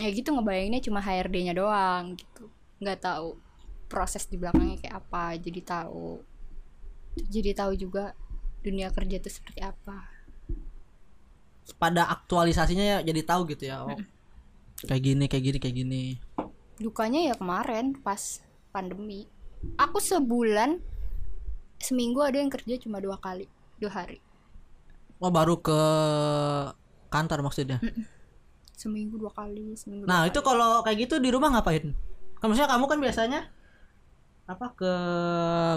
ya 0.00 0.08
gitu 0.08 0.32
ngebayanginnya 0.32 0.80
cuma 0.80 1.04
HRD-nya 1.04 1.52
doang 1.52 2.16
gitu. 2.16 2.48
nggak 2.82 2.98
tahu 2.98 3.38
proses 3.86 4.26
di 4.26 4.40
belakangnya 4.40 4.80
kayak 4.80 4.96
apa. 5.04 5.36
Jadi 5.36 5.60
tahu. 5.60 6.20
Jadi 7.12 7.50
tahu 7.52 7.72
juga 7.76 8.16
dunia 8.64 8.88
kerja 8.94 9.20
itu 9.20 9.28
seperti 9.28 9.60
apa. 9.60 10.08
pada 11.78 12.10
aktualisasinya 12.10 12.84
ya 12.84 12.98
jadi 13.06 13.22
tahu 13.22 13.46
gitu 13.54 13.70
ya 13.70 13.86
oh, 13.86 13.94
kayak 14.86 15.02
gini 15.02 15.24
kayak 15.30 15.44
gini 15.46 15.58
kayak 15.62 15.76
gini 15.78 16.04
Dukanya 16.82 17.30
ya 17.30 17.34
kemarin 17.38 17.94
pas 17.94 18.42
pandemi. 18.74 19.30
Aku 19.78 20.02
sebulan 20.02 20.82
seminggu 21.82 22.22
ada 22.22 22.38
yang 22.38 22.48
kerja 22.48 22.78
cuma 22.78 23.02
dua 23.02 23.18
kali, 23.18 23.50
dua 23.76 23.90
hari. 23.90 24.22
oh 25.18 25.28
baru 25.28 25.58
ke 25.58 25.78
kantor 27.10 27.44
maksudnya 27.44 27.82
Seminggu 28.72 29.14
dua 29.14 29.30
kali, 29.30 29.74
seminggu. 29.78 30.06
nah 30.06 30.24
dua 30.26 30.30
itu 30.32 30.40
kalau 30.42 30.82
kayak 30.82 31.06
gitu 31.06 31.18
di 31.22 31.30
rumah 31.30 31.50
ngapain 31.54 31.94
kan 32.38 32.46
maksudnya 32.50 32.70
kamu 32.70 32.84
kan 32.90 32.98
biasanya 32.98 33.40
apa 34.50 34.66
ke 34.74 34.92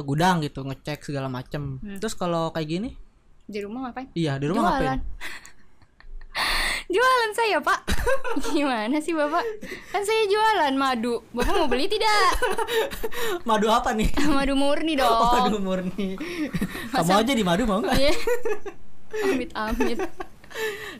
gudang 0.09 0.41
gitu 0.41 0.65
ngecek 0.65 1.05
segala 1.05 1.29
macem 1.29 1.77
terus 2.01 2.17
kalau 2.17 2.49
kayak 2.49 2.65
gini 2.65 2.89
di 3.45 3.61
rumah 3.61 3.89
ngapain? 3.89 4.09
iya 4.17 4.41
di 4.41 4.49
rumah 4.49 4.65
Jualan. 4.65 4.73
ngapain 4.73 4.99
Jualan 6.85 7.31
saya 7.33 7.57
pak. 7.65 7.81
Gimana 8.53 9.01
sih 9.01 9.17
bapak? 9.17 9.41
Kan 9.89 10.05
saya 10.05 10.29
jualan 10.29 10.73
madu. 10.77 11.25
Bapak 11.33 11.53
mau 11.57 11.65
beli 11.65 11.89
tidak? 11.89 12.37
Madu 13.41 13.73
apa 13.73 13.97
nih? 13.97 14.13
Madu 14.37 14.53
murni 14.53 14.93
dong. 14.93 15.09
oh, 15.09 15.49
madu 15.49 15.57
murni. 15.57 16.13
Kamu 16.93 17.25
aja 17.25 17.33
di 17.33 17.41
madu 17.41 17.65
mau 17.65 17.81
nggak? 17.81 17.97
Iya. 17.97 18.13
Amit 19.33 19.49
amit. 19.57 19.97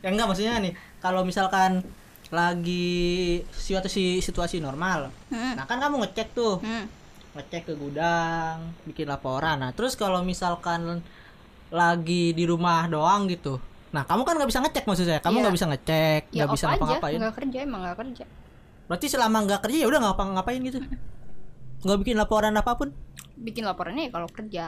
Ya 0.01 0.07
enggak 0.09 0.25
maksudnya 0.25 0.57
nih 0.57 0.73
kalau 0.99 1.21
misalkan 1.21 1.85
lagi 2.33 3.45
situasi 3.53 4.19
situasi 4.19 4.57
normal 4.59 5.13
Hmm. 5.29 5.53
nah 5.53 5.69
kan 5.69 5.77
kamu 5.77 6.01
ngecek 6.01 6.33
tuh. 6.33 6.57
Hmm. 6.65 6.89
ngecek 7.35 7.67
ke 7.69 7.73
gudang 7.77 8.73
bikin 8.89 9.05
laporan. 9.05 9.61
Nah 9.61 9.69
terus 9.75 9.93
kalau 9.93 10.23
misalkan 10.25 11.03
lagi 11.69 12.31
di 12.31 12.43
rumah 12.47 12.87
doang 12.87 13.27
gitu 13.29 13.59
nah 13.95 14.03
kamu 14.03 14.21
kan 14.21 14.35
nggak 14.35 14.49
bisa 14.51 14.59
ngecek 14.59 14.83
maksud 14.83 15.05
saya. 15.05 15.19
Kamu 15.19 15.33
Iya. 15.33 15.41
nggak 15.41 15.55
bisa 15.55 15.65
ngecek 15.65 16.21
Ya 16.25 16.35
nggak 16.35 16.45
off 16.45 16.53
bisa 16.53 16.65
ngapa-ngapain. 16.67 17.17
Nggak 17.17 17.35
kerja 17.35 17.57
emang 17.63 17.79
nggak 17.81 17.97
kerja. 17.97 18.25
Berarti 18.85 19.05
selama 19.07 19.37
nggak 19.41 19.59
kerja 19.63 19.77
ya 19.79 19.87
udah 19.87 19.99
nggak 19.99 20.11
ngapa-ngapain 20.13 20.59
gitu? 20.61 20.79
Nggak 21.85 21.97
bikin 22.01 22.15
laporan 22.17 22.53
apa 22.53 22.71
pun? 22.75 22.89
Bikin 23.35 23.63
laporannya 23.63 24.09
ya 24.09 24.11
kalau 24.11 24.27
kerja. 24.27 24.65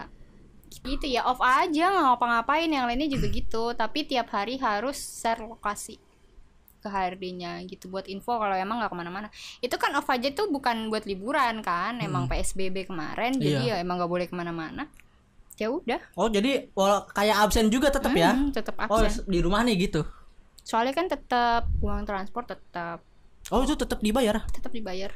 Gitu 0.80 1.06
ya 1.08 1.22
off 1.24 1.40
aja 1.40 1.86
nggak 1.90 2.06
ngapa-ngapain. 2.08 2.70
Yang 2.70 2.86
lainnya 2.86 3.10
juga 3.10 3.28
gitu. 3.28 3.64
Tapi 3.74 4.00
tiap 4.04 4.30
hari 4.30 4.56
harus 4.56 4.96
share 4.96 5.42
lokasi 5.42 5.98
ke 6.78 6.88
HRD-nya 6.88 7.66
gitu 7.66 7.90
buat 7.90 8.06
info 8.06 8.38
kalau 8.38 8.54
emang 8.54 8.78
nggak 8.78 8.94
ke 8.94 8.98
mana-mana. 8.98 9.28
Itu 9.60 9.76
kan 9.76 9.98
off 9.98 10.08
aja 10.08 10.30
tuh 10.30 10.48
bukan 10.48 10.88
buat 10.88 11.04
liburan 11.04 11.60
kan. 11.60 11.98
Emang 12.00 12.30
PSBB 12.30 12.86
kemarin 12.86 13.34
jadi 13.36 13.66
Iya. 13.66 13.74
ya 13.74 13.76
emang 13.82 13.98
nggak 13.98 14.12
boleh 14.12 14.26
ke 14.26 14.36
mana-mana 14.38 14.86
ya 15.58 15.68
udah. 15.74 16.00
Oh 16.14 16.30
jadi 16.30 16.70
wala- 16.78 17.10
kayak 17.10 17.50
absen 17.50 17.74
juga 17.74 17.90
tetap 17.90 18.14
ya? 18.14 18.34
Hmm, 18.38 18.54
tetap 18.54 18.78
oh 18.78 19.02
absen. 19.02 19.26
di 19.26 19.40
rumah 19.42 19.66
nih 19.66 19.90
gitu? 19.90 20.06
Soalnya 20.62 20.94
kan 20.94 21.10
tetap 21.10 21.66
uang 21.82 22.06
transport 22.06 22.46
tetap 22.46 23.02
oh 23.50 23.62
itu 23.66 23.74
tetap 23.74 24.00
dibayar? 24.00 24.46
Tetap 24.54 24.70
dibayar. 24.70 25.12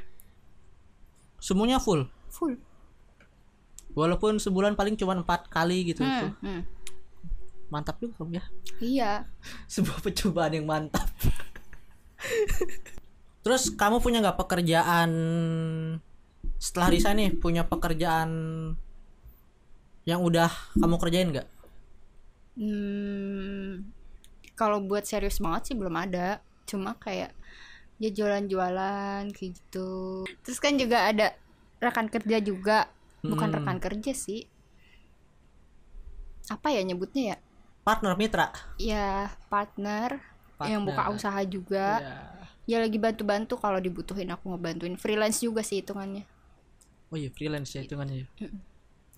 Semuanya 1.38 1.78
full? 1.78 2.06
Full. 2.30 2.58
Walaupun 3.92 4.40
sebulan 4.40 4.74
paling 4.74 4.98
cuma 4.98 5.14
empat 5.14 5.46
kali 5.52 5.94
gitu. 5.94 6.02
Hmm, 6.02 6.34
hmm. 6.42 6.62
mantap 7.72 7.96
juga 8.00 8.20
kamu 8.20 8.36
ya? 8.36 8.44
Iya. 8.80 9.12
Sebuah 9.72 10.00
percobaan 10.04 10.52
yang 10.52 10.66
mantap. 10.66 11.08
Terus 13.42 13.74
kamu 13.74 13.98
punya 13.98 14.22
nggak 14.22 14.38
pekerjaan 14.38 15.10
setelah 16.62 16.88
Risa 16.94 17.10
nih? 17.10 17.34
Punya 17.36 17.66
pekerjaan 17.66 18.30
yang 20.08 20.20
udah 20.22 20.50
kamu 20.80 20.96
kerjain 21.02 21.28
nggak 21.32 21.46
Hmm, 22.52 23.88
kalau 24.60 24.78
buat 24.84 25.04
serius 25.08 25.40
banget 25.44 25.62
sih 25.72 25.76
belum 25.80 25.96
ada. 25.96 26.28
Cuma 26.68 26.90
kayak 27.00 27.32
ya 28.02 28.08
jualan-jualan 28.12 29.22
kayak 29.36 29.52
gitu. 29.58 29.90
Terus 30.44 30.58
kan 30.64 30.74
juga 30.82 30.98
ada 31.10 31.26
rekan 31.84 32.08
kerja 32.12 32.38
juga, 32.44 32.78
bukan 33.30 33.48
Hmm. 33.48 33.56
rekan 33.56 33.78
kerja 33.80 34.12
sih. 34.16 34.40
Apa 36.50 36.68
ya 36.74 36.82
nyebutnya 36.86 37.22
ya? 37.34 37.36
partner 37.86 38.14
mitra 38.18 38.46
Ya 38.90 39.06
partner, 39.52 40.20
yang 40.70 40.82
buka 40.88 41.02
Partner. 41.02 41.16
usaha 41.16 41.40
juga. 41.54 41.86
Iya. 42.00 42.14
Ya 42.70 42.76
lagi 42.84 42.98
bantu-bantu 43.04 43.54
kalau 43.64 43.78
dibutuhin 43.86 44.30
aku 44.34 44.44
ngebantuin. 44.54 44.94
Freelance 45.02 45.38
juga 45.46 45.62
sih 45.68 45.82
hitungannya. 45.82 46.24
oh 47.12 47.16
iya 47.20 47.30
freelance 47.36 47.70
ya 47.76 47.80
hitungannya 47.84 48.16
ya. 48.22 48.28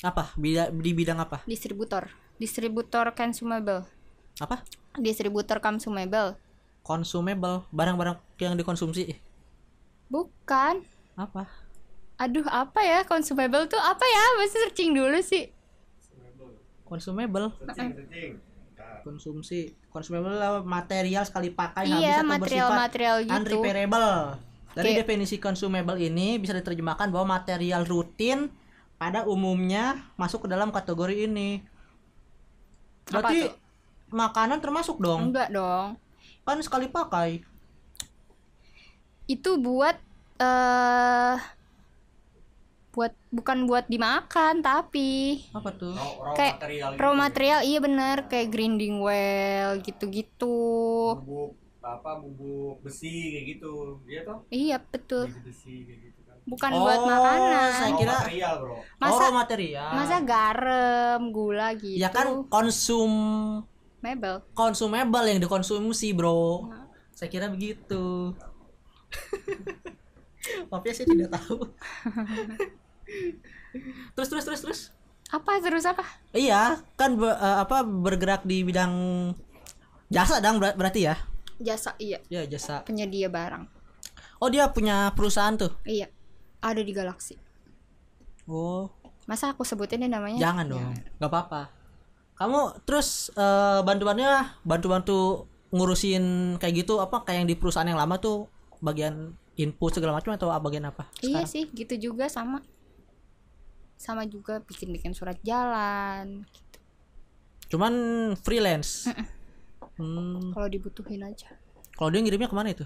Apa 0.00 0.34
Bida, 0.34 0.68
di 0.68 0.90
bidang 0.90 1.18
apa 1.18 1.44
Distributor, 1.44 2.10
distributor 2.36 3.14
consumable, 3.14 3.86
apa 4.36 4.64
distributor 4.96 5.60
consumable. 5.60 6.34
consumable 6.82 7.64
barang-barang 7.70 8.18
yang 8.36 8.54
dikonsumsi 8.54 9.16
Bukan. 10.06 10.84
apa 11.14 11.46
Aduh, 12.14 12.46
apa 12.46 12.78
ya 12.80 13.02
consumable 13.02 13.66
tuh 13.66 13.80
apa 13.80 14.04
ya? 14.04 14.24
Mesti 14.38 14.56
searching 14.60 14.94
dulu 14.94 15.18
sih. 15.18 15.50
consumable 16.84 17.50
Searching, 17.58 17.90
searching. 17.96 18.32
konsumsi 19.02 19.58
consumable 19.88 20.30
adalah 20.30 20.62
material 20.62 21.24
sekali 21.24 21.50
pakai 21.50 21.88
habis 21.88 21.98
iya, 21.98 22.20
atau 22.20 22.28
bersifat 22.38 22.38
material-material 22.38 23.16
gitu. 23.20 23.34
unrepairable. 23.34 24.12
Dari 24.74 24.86
Kayak- 24.90 24.98
definisi 25.02 25.36
consumable 25.38 25.98
ini 25.98 26.36
bisa 26.36 26.52
diterjemahkan 26.52 27.08
bahwa 27.08 27.34
material 27.34 27.82
rutin 27.82 28.52
pada 28.96 29.26
umumnya 29.26 29.84
masuk 30.16 30.46
ke 30.46 30.48
dalam 30.48 30.70
kategori 30.70 31.26
ini. 31.26 31.60
Berarti 33.06 33.52
makanan 34.10 34.58
termasuk 34.62 34.96
dong. 34.98 35.30
Enggak 35.30 35.50
dong. 35.50 35.98
Kan 36.44 36.60
sekali 36.60 36.88
pakai. 36.88 37.42
Itu 39.26 39.56
buat 39.56 39.96
eh 40.36 41.36
buat 42.94 43.10
bukan 43.34 43.66
buat 43.66 43.90
dimakan 43.90 44.62
tapi 44.62 45.42
Apa 45.50 45.74
tuh? 45.74 45.98
Raw, 45.98 46.30
raw 46.30 46.34
kayak 46.38 46.54
material 46.62 46.88
gitu 46.94 47.00
raw 47.02 47.10
ya. 47.10 47.18
material 47.18 47.60
iya 47.66 47.78
bener 47.82 48.16
kayak 48.30 48.48
grinding 48.54 49.02
well 49.02 49.70
gitu-gitu. 49.82 50.58
bubuk 51.18 51.58
apa 51.82 52.10
bubuk 52.16 52.78
besi 52.80 53.34
kayak 53.34 53.44
gitu 53.58 53.98
dia 54.06 54.22
toh 54.22 54.46
Iya 54.48 54.78
betul. 54.78 55.26
besi 55.26 55.42
besi 55.42 55.74
kayak 55.84 56.00
gitu 56.06 56.20
Bukan 56.44 56.70
Oh, 56.70 56.84
buat 56.84 57.00
makanan. 57.02 57.68
saya 57.72 57.92
kira- 57.94 58.20
material 58.20 58.54
bro 58.60 58.76
Masa 58.96 59.24
oh, 59.24 59.32
material. 59.32 59.90
masa 59.92 60.16
garam, 60.20 61.20
gula 61.30 61.72
gitu. 61.72 61.96
ya 61.96 62.08
kan 62.08 62.44
konsum 62.46 63.10
mebel. 63.98 64.44
consumable 64.52 65.24
yang 65.24 65.38
dikonsumsi, 65.38 66.12
Bro. 66.12 66.68
Nah. 66.68 66.84
Saya 67.10 67.28
kira 67.28 67.48
begitu. 67.48 68.36
Maaf 70.68 70.84
ya 70.84 70.92
saya 70.92 71.08
tidak 71.08 71.30
tahu. 71.32 71.56
terus 74.14 74.28
terus 74.28 74.44
terus 74.44 74.60
terus. 74.60 74.80
Apa 75.26 75.56
terus 75.58 75.82
apa? 75.82 76.04
Iya, 76.30 76.84
kan 76.94 77.16
be- 77.16 77.32
eh, 77.32 77.56
apa 77.58 77.80
bergerak 77.80 78.44
di 78.44 78.60
bidang 78.62 78.92
jasa 80.06 80.38
dong 80.38 80.60
ber- 80.60 80.76
berarti 80.76 81.08
ya? 81.08 81.16
Jasa 81.56 81.96
iya, 81.96 82.20
Ya, 82.28 82.44
jasa. 82.44 82.84
penyedia 82.84 83.26
barang. 83.26 83.64
Oh, 84.36 84.48
dia 84.48 84.68
punya 84.68 85.08
perusahaan 85.10 85.54
tuh. 85.54 85.72
Iya. 85.82 86.12
Ada 86.64 86.80
di 86.80 86.90
Galaxy. 86.90 87.36
Oh, 88.44 88.88
Masa 89.24 89.52
aku 89.52 89.64
sebutin 89.64 90.00
deh 90.00 90.08
namanya? 90.08 90.36
jangan 90.36 90.64
dong. 90.68 90.84
nggak 91.16 91.28
apa-apa. 91.28 91.68
Kamu 92.34 92.84
terus 92.84 93.28
eh, 93.32 93.80
bantu-bantunya 93.80 94.52
bantu-bantu 94.60 95.44
ngurusin 95.70 96.56
kayak 96.56 96.84
gitu 96.84 97.00
apa 97.00 97.24
kayak 97.24 97.44
yang 97.44 97.48
di 97.48 97.56
perusahaan 97.56 97.86
yang 97.86 97.96
lama 97.96 98.16
tuh 98.16 98.46
bagian 98.80 99.32
input 99.56 99.90
segala 99.92 100.12
macam 100.12 100.32
atau 100.32 100.52
bagian 100.58 100.84
apa? 100.84 101.08
Iya 101.20 101.40
sekarang? 101.40 101.48
sih, 101.48 101.62
gitu 101.72 101.94
juga 102.10 102.28
sama. 102.28 102.60
Sama 103.96 104.28
juga 104.28 104.60
bikin-bikin 104.60 105.16
surat 105.16 105.38
jalan. 105.40 106.44
Gitu. 106.44 106.78
Cuman 107.72 107.92
freelance. 108.36 109.08
Hmm, 109.94 110.50
Kalau 110.52 110.66
dibutuhin 110.66 111.22
aja. 111.22 111.54
kalau 111.94 112.10
dia 112.10 112.18
ngirimnya 112.20 112.50
ke 112.50 112.56
mana 112.58 112.74
itu? 112.74 112.82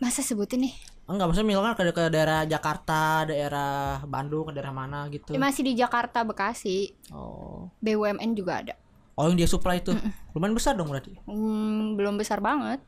Masa 0.00 0.24
sebutin 0.24 0.64
nih? 0.64 0.74
Enggak, 1.06 1.30
maksudnya 1.30 1.48
misalkan 1.54 1.74
ke, 1.78 1.82
ke 1.94 2.04
daerah 2.10 2.42
Jakarta, 2.42 3.22
daerah 3.30 4.02
Bandung, 4.02 4.50
ke 4.50 4.52
daerah 4.58 4.74
mana 4.74 5.06
gitu. 5.06 5.30
Ya, 5.30 5.38
masih 5.38 5.62
di 5.62 5.78
Jakarta, 5.78 6.26
Bekasi. 6.26 6.90
Oh. 7.14 7.70
BUMN 7.78 8.34
juga 8.34 8.66
ada. 8.66 8.74
Oh, 9.14 9.30
yang 9.30 9.38
dia 9.38 9.46
supply 9.46 9.78
itu. 9.78 9.94
Lumayan 10.34 10.52
besar 10.52 10.74
dong 10.74 10.90
berarti. 10.90 11.14
Hmm, 11.24 11.94
belum 11.94 12.18
besar 12.18 12.42
banget. 12.42 12.82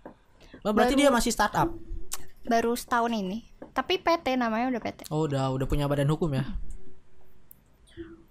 Oh, 0.67 0.75
berarti 0.75 0.99
dia 0.99 1.15
masih 1.15 1.31
startup. 1.31 1.71
Baru 2.45 2.75
setahun 2.75 3.15
ini. 3.15 3.47
tapi 3.69 3.95
PT 3.95 4.35
namanya 4.35 4.75
udah 4.75 4.83
PT 4.83 5.07
Oh 5.07 5.31
udah 5.31 5.55
udah 5.55 5.67
punya 5.71 5.87
badan 5.87 6.11
hukum 6.11 6.35
ya. 6.35 6.43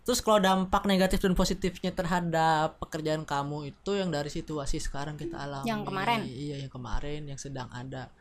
Terus 0.04 0.19
kalau 0.19 0.43
dampak 0.43 0.84
negatif 0.84 1.23
dan 1.23 1.36
positifnya 1.36 1.95
terhadap 1.95 2.80
pekerjaan 2.84 3.23
kamu 3.23 3.71
itu 3.71 3.91
yang 3.95 4.12
dari 4.12 4.28
situasi 4.28 4.84
sekarang 4.84 5.15
kita 5.15 5.39
alami. 5.39 5.67
Yang 5.67 5.82
kemarin? 5.88 6.19
Iya 6.28 6.56
yang 6.67 6.71
kemarin 6.71 7.21
yang 7.32 7.39
sedang 7.39 7.71
ada 7.71 8.12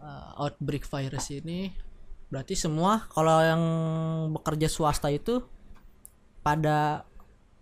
uh, 0.00 0.40
outbreak 0.40 0.82
virus 0.82 1.30
ini. 1.30 1.70
Berarti 2.26 2.54
semua 2.54 3.04
kalau 3.06 3.38
yang 3.38 3.62
bekerja 4.32 4.66
swasta 4.66 5.08
itu 5.08 5.42
pada 6.40 7.04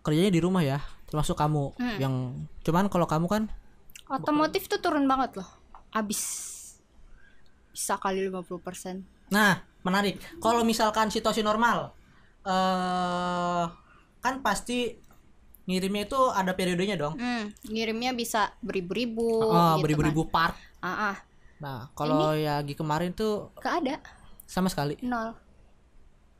kerjanya 0.00 0.30
di 0.30 0.38
rumah 0.38 0.60
ya, 0.60 0.78
termasuk 1.04 1.34
kamu 1.34 1.72
Hmm. 1.74 1.98
yang 1.98 2.14
cuman 2.62 2.86
kalau 2.86 3.04
kamu 3.04 3.26
kan 3.26 3.42
otomotif 4.06 4.64
tuh 4.66 4.78
turun 4.78 5.04
banget 5.04 5.36
loh 5.36 5.48
abis 5.90 6.20
bisa 7.70 7.96
kali 7.96 8.24
50% 8.24 9.04
Nah, 9.28 9.60
menarik. 9.82 10.16
Kalau 10.38 10.64
misalkan 10.64 11.08
situasi 11.08 11.40
normal, 11.40 11.92
eh 12.42 13.64
kan 14.18 14.40
pasti 14.40 14.96
ngirimnya 15.64 16.04
itu 16.04 16.20
ada 16.30 16.52
periodenya 16.52 16.96
dong. 16.96 17.14
hmm, 17.14 17.68
ngirimnya 17.68 18.12
bisa 18.12 18.56
beribu-ribu 18.58 19.44
Oh, 19.44 19.76
gitu 19.76 19.84
beribu-ribu 19.84 20.22
part. 20.26 20.56
kan. 20.80 20.80
ah, 20.80 21.12
ah, 21.12 21.16
Nah, 21.58 21.90
kalau 21.92 22.32
ya 22.32 22.62
Gi 22.62 22.72
kemarin 22.72 23.10
tuh 23.10 23.50
gak 23.56 23.82
ada 23.82 23.96
sama 24.44 24.66
sekali. 24.66 24.94
nol 25.00 25.34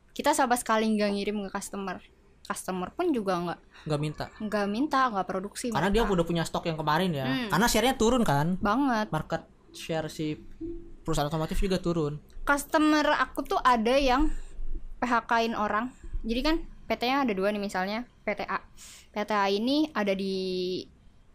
kita 0.09 0.31
sama 0.31 0.55
sekali 0.55 0.89
nggak 0.89 1.11
ngirim 1.11 1.37
ke 1.43 1.49
customer 1.49 1.99
customer 2.41 2.89
pun 2.89 3.07
juga 3.09 3.37
nggak 3.37 3.59
nggak 3.85 3.99
minta. 3.99 4.25
nggak 4.37 4.65
minta 4.67 5.07
nggak 5.07 5.23
produksi 5.23 5.69
Karena 5.69 5.87
dia 5.87 6.01
mereka. 6.01 6.13
udah 6.13 6.25
punya 6.25 6.43
stok 6.43 6.65
yang 6.65 6.75
kemarin 6.75 7.11
ya. 7.11 7.23
Hmm. 7.23 7.47
Karena 7.49 7.67
share-nya 7.67 7.95
turun 7.95 8.23
kan. 8.23 8.57
banget 8.59 9.07
Market 9.09 9.43
share 9.69 10.07
si 10.07 10.33
perusahaan 10.99 11.27
otomotif 11.27 11.57
juga 11.57 11.77
turun. 11.77 12.17
customer 12.41 13.05
aku 13.15 13.45
tuh 13.45 13.59
ada 13.59 13.93
yang 13.93 14.33
PHK-in 14.97 15.53
orang 15.53 15.93
jadi 16.21 16.41
kan 16.43 16.55
PT-nya 16.85 17.21
ada 17.21 17.31
dua 17.31 17.49
nih 17.49 17.61
misalnya 17.61 18.09
PTA 18.23 18.57
PTA 19.11 19.45
ini 19.47 19.85
ada 19.91 20.11
di 20.11 20.81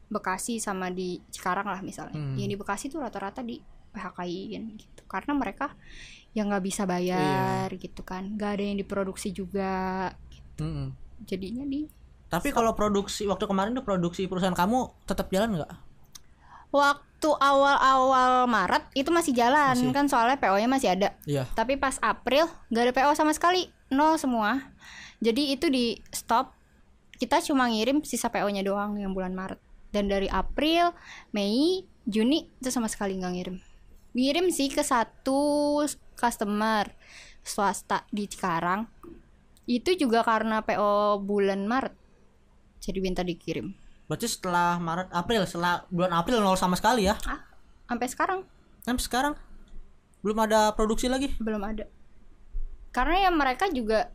Bekasi 0.04 0.58
sama 0.58 0.90
di 0.90 1.16
Cikarang 1.24 1.64
lah 1.64 1.80
misalnya 1.80 2.12
Hmm. 2.12 2.34
yang 2.34 2.46
di 2.46 2.54
Bekasi 2.54 2.86
tuh 2.86 3.00
rata-rata 3.00 3.40
di 3.40 3.56
PHK-in 3.94 4.76
gitu 4.76 5.02
karena 5.06 5.32
mereka 5.32 5.72
yang 6.32 6.50
nggak 6.50 6.64
bisa 6.64 6.82
bayar 6.84 7.70
Iya. 7.70 7.78
gitu 7.78 8.02
kan 8.02 8.26
nggak 8.28 8.50
ada 8.52 8.64
yang 8.64 8.76
diproduksi 8.76 9.30
juga 9.30 10.10
Mm-mm. 10.58 10.90
jadinya 11.22 11.62
di 11.62 11.86
Tapi 12.26 12.50
kalau 12.50 12.74
produksi 12.74 13.22
waktu 13.24 13.46
kemarin 13.46 13.70
tuh 13.72 13.82
produksi 13.82 14.26
perusahaan 14.26 14.50
kamu 14.52 14.90
tetap 15.04 15.30
jalan 15.30 15.54
nggak? 15.56 15.72
waktu 16.70 17.30
awal-awal 17.30 18.44
Maret 18.44 18.90
itu 18.92 19.06
masih 19.08 19.30
jalan 19.30 19.72
Masih. 19.72 19.94
kan 19.94 20.06
soalnya 20.06 20.36
PO-nya 20.36 20.66
masih 20.66 20.88
ada 20.90 21.14
Iya. 21.22 21.46
tapi 21.54 21.78
pas 21.78 21.94
April 22.00 22.50
nggak 22.68 22.84
ada 22.84 22.92
PO 22.92 23.12
sama 23.14 23.30
sekali 23.30 23.70
nol 23.88 24.18
semua 24.18 24.74
jadi 25.18 25.54
itu 25.54 25.70
di 25.70 26.02
stop 26.10 26.50
kita 27.14 27.38
cuma 27.40 27.70
ngirim 27.70 28.02
sisa 28.02 28.26
PO-nya 28.26 28.60
doang 28.60 28.98
yang 28.98 29.14
bulan 29.14 29.32
Maret 29.32 29.62
dan 29.88 30.10
dari 30.10 30.26
April 30.26 30.90
Mei 31.30 31.86
Juni 32.04 32.50
itu 32.52 32.68
sama 32.68 32.90
sekali 32.90 33.14
nggak 33.14 33.32
ngirim 33.32 33.56
ngirim 34.14 34.48
sih 34.48 34.70
ke 34.70 34.80
satu 34.80 35.82
customer 36.14 36.88
swasta 37.44 38.06
di 38.08 38.24
Cikarang. 38.30 38.86
Itu 39.68 39.92
juga 39.98 40.24
karena 40.24 40.62
PO 40.64 41.20
bulan 41.20 41.66
Maret. 41.66 41.94
Jadi 42.80 42.98
minta 43.02 43.20
dikirim. 43.26 43.74
Berarti 44.08 44.28
setelah 44.28 44.76
Maret, 44.76 45.08
April, 45.12 45.42
setelah 45.48 45.84
bulan 45.88 46.12
April 46.14 46.40
nol 46.40 46.56
sama 46.56 46.76
sekali 46.76 47.08
ya. 47.08 47.16
ah 47.28 47.40
sampai 47.88 48.08
sekarang. 48.08 48.40
Sampai 48.84 49.02
sekarang? 49.04 49.34
Belum 50.24 50.40
ada 50.40 50.72
produksi 50.72 51.08
lagi. 51.08 51.32
belum 51.40 51.60
ada. 51.60 51.84
Karena 52.94 53.28
ya 53.28 53.30
mereka 53.32 53.68
juga 53.68 54.12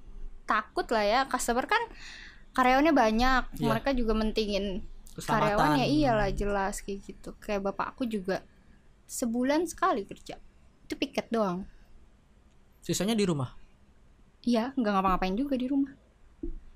takut 0.49 0.89
lah 0.89 1.05
ya 1.05 1.19
customer 1.29 1.65
kan 1.69 1.81
karyawannya 2.57 2.93
banyak. 2.93 3.43
Iya. 3.61 3.67
mereka 3.69 3.89
juga 3.93 4.13
mentingin 4.17 4.85
karyawannya. 5.17 5.85
Iyalah 5.85 6.29
jelas 6.33 6.81
kayak 6.85 7.09
gitu. 7.09 7.33
Kayak 7.41 7.73
bapak 7.73 7.97
aku 7.97 8.05
juga 8.05 8.45
sebulan 9.09 9.65
sekali 9.65 10.05
kerja. 10.05 10.37
Itu 10.85 10.93
piket 10.93 11.27
doang. 11.29 11.65
Sisanya 12.79 13.13
di 13.13 13.25
rumah. 13.25 13.57
iya 14.39 14.71
nggak 14.71 14.93
ngapa-ngapain 14.95 15.35
juga 15.35 15.59
di 15.59 15.67
rumah. 15.67 15.91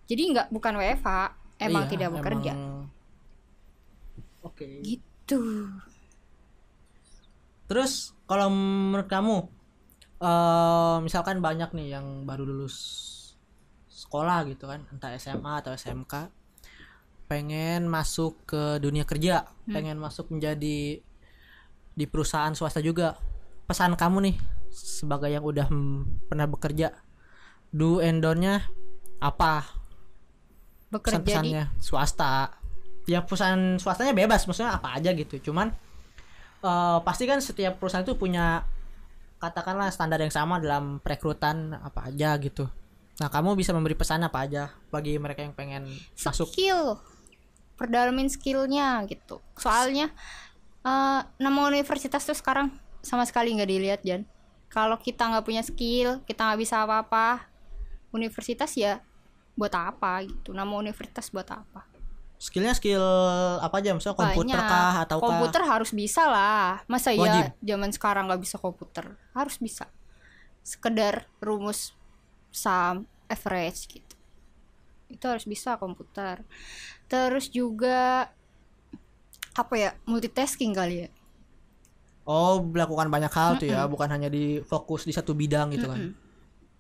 Jadi 0.04 0.36
nggak 0.36 0.52
bukan 0.52 0.76
WFH 0.76 1.10
emang 1.64 1.88
Iya, 1.88 1.92
tidak 1.96 2.10
bekerja. 2.12 2.52
Emang- 2.52 2.92
Oke. 4.44 4.84
gitu. 4.84 5.72
Terus 7.66 8.12
kalau 8.26 8.52
menurut 8.52 9.08
kamu 9.08 9.36
eh 10.20 10.98
misalkan 11.00 11.40
banyak 11.40 11.72
nih 11.72 11.96
yang 11.96 12.24
baru 12.24 12.44
lulus 12.44 12.76
sekolah 13.88 14.44
gitu 14.46 14.68
kan, 14.68 14.84
entah 14.90 15.16
SMA 15.16 15.60
atau 15.60 15.72
SMK 15.72 16.28
pengen 17.26 17.88
masuk 17.88 18.44
ke 18.44 18.78
dunia 18.78 19.04
kerja, 19.04 19.48
pengen 19.66 19.96
masuk 19.98 20.30
menjadi 20.30 21.00
di 21.94 22.06
perusahaan 22.10 22.54
swasta 22.54 22.82
juga. 22.82 23.18
Pesan 23.64 23.96
kamu 23.96 24.18
nih 24.30 24.36
sebagai 24.74 25.32
yang 25.32 25.46
udah 25.46 25.70
pernah 26.28 26.48
bekerja, 26.50 26.92
do 27.72 28.04
and 28.04 28.20
don't-nya 28.20 28.68
apa? 29.24 29.84
bekerja 30.94 31.18
di 31.18 31.26
pesan-pesannya 31.26 31.64
swasta. 31.82 32.34
Ya 33.10 33.26
perusahaan 33.26 33.82
swastanya 33.82 34.14
bebas 34.14 34.46
maksudnya 34.46 34.78
apa 34.78 34.96
aja 35.02 35.10
gitu. 35.18 35.50
Cuman 35.50 35.74
eh, 36.62 36.98
pasti 37.02 37.26
kan 37.26 37.42
setiap 37.42 37.82
perusahaan 37.82 38.06
itu 38.06 38.14
punya 38.14 38.62
katakanlah 39.42 39.92
standar 39.92 40.22
yang 40.22 40.32
sama 40.32 40.62
dalam 40.62 41.02
perekrutan 41.02 41.76
apa 41.76 42.14
aja 42.14 42.38
gitu. 42.40 42.70
Nah 43.20 43.28
kamu 43.28 43.60
bisa 43.60 43.76
memberi 43.76 43.98
pesan 43.98 44.24
apa 44.24 44.46
aja 44.46 44.72
bagi 44.94 45.18
mereka 45.20 45.44
yang 45.44 45.58
pengen 45.58 45.90
masuk? 46.16 46.48
Skill. 46.48 47.02
Perdalamin 47.74 48.30
skillnya 48.30 49.02
gitu. 49.10 49.42
Soalnya 49.58 50.14
eh, 50.84 51.22
nama 51.40 51.60
universitas 51.68 52.24
tuh 52.24 52.36
sekarang 52.36 52.72
sama 53.04 53.28
sekali 53.28 53.52
nggak 53.56 53.70
dilihat 53.70 54.02
Jan. 54.04 54.24
Kalau 54.72 54.98
kita 54.98 55.30
nggak 55.30 55.46
punya 55.46 55.62
skill 55.62 56.24
kita 56.24 56.48
nggak 56.48 56.60
bisa 56.60 56.84
apa-apa. 56.84 57.52
Universitas 58.14 58.70
ya 58.78 59.02
buat 59.58 59.74
apa 59.74 60.22
gitu? 60.26 60.54
Nama 60.54 60.70
universitas 60.70 61.30
buat 61.30 61.46
apa? 61.50 61.86
Skillnya 62.38 62.76
skill 62.76 63.04
apa 63.64 63.80
aja? 63.80 63.96
Misalnya 63.96 64.20
komputer 64.20 64.60
Banyak. 64.60 64.72
kah 64.72 64.96
atau 65.08 65.18
komputer 65.24 65.62
harus 65.64 65.92
bisa 65.96 66.28
lah. 66.28 66.84
Masa 66.92 67.16
Wajib. 67.16 67.56
ya 67.56 67.74
zaman 67.74 67.90
sekarang 67.96 68.28
nggak 68.28 68.42
bisa 68.44 68.60
komputer? 68.60 69.16
Harus 69.32 69.56
bisa. 69.58 69.88
Sekedar 70.62 71.32
rumus 71.40 71.96
sum 72.52 73.08
average 73.32 73.88
gitu. 73.88 74.16
Itu 75.08 75.26
harus 75.32 75.48
bisa 75.48 75.80
komputer. 75.80 76.44
Terus 77.08 77.48
juga 77.48 78.30
apa 79.54 79.74
ya 79.78 79.90
multitasking 80.04 80.74
kali 80.74 81.06
ya? 81.06 81.10
Oh 82.24 82.64
melakukan 82.64 83.12
banyak 83.12 83.30
hal 83.30 83.60
tuh 83.60 83.68
ya 83.68 83.84
bukan 83.86 84.08
hanya 84.08 84.28
di 84.28 84.64
fokus 84.64 85.04
di 85.04 85.12
satu 85.12 85.34
bidang 85.34 85.72
gitu 85.72 85.88
kan? 85.88 86.00
Mm-mm. 86.00 86.22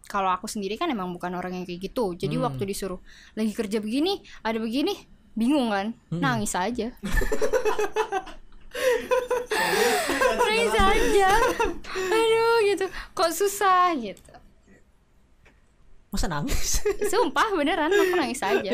kalau 0.04 0.28
aku 0.28 0.52
sendiri 0.52 0.76
kan 0.76 0.92
emang 0.92 1.08
bukan 1.16 1.32
orang 1.32 1.56
yang 1.56 1.64
kayak 1.64 1.88
gitu. 1.88 2.12
Jadi 2.14 2.36
Hmm. 2.36 2.44
waktu 2.44 2.68
disuruh 2.68 3.00
lagi 3.34 3.56
kerja 3.56 3.80
begini 3.80 4.20
ada 4.44 4.60
begini 4.60 4.92
bingung 5.32 5.72
kan? 5.72 5.96
Nangis 6.12 6.52
aja. 6.54 6.92
Nangis 10.44 10.76
aja. 10.76 11.30
Aduh 11.96 12.58
gitu. 12.68 12.86
Kok 13.16 13.32
susah 13.32 13.96
gitu 13.96 14.33
masa 16.13 16.30
nangis? 16.30 16.86
Sumpah 17.12 17.58
beneran 17.58 17.89
aku 17.89 18.13
nangis 18.13 18.45
aja. 18.45 18.71